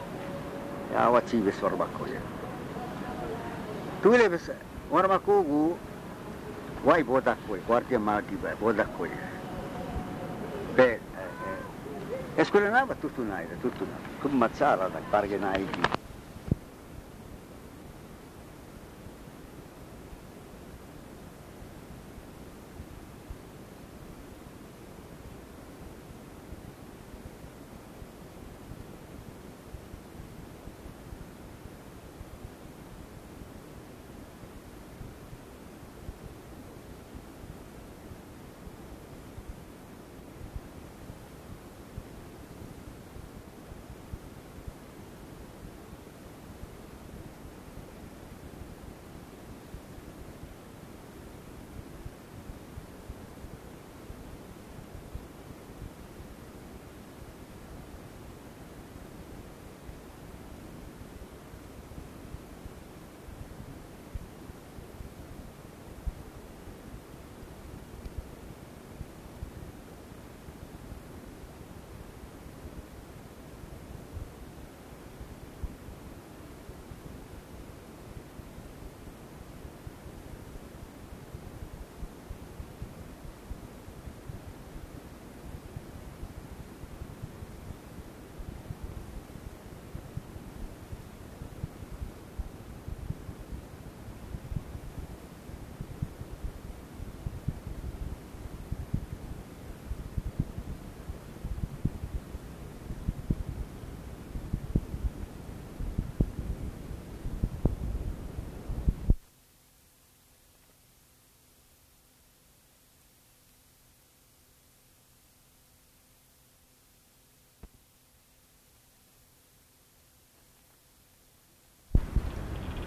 [0.93, 2.07] Jaavat siives varmakko.
[4.01, 5.77] Tuule pesta Warma kugu,
[6.85, 9.09] wai bodak koi, kuarte mati bai, bodak koi.
[10.76, 10.99] Pe,
[12.38, 13.95] escuela nava tutuna era, tutuna.
[14.22, 16.10] Kum matsara da karge na aiki.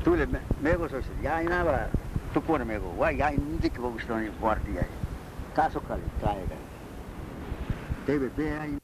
[0.04, 0.28] Tule,
[0.60, 1.78] mego soisi, jainava
[2.34, 4.88] tupun mego, vai jain dikvogus toni vuorti jäi.
[5.54, 6.56] Kasukali, taiga.
[8.06, 8.83] Teive, pehäin.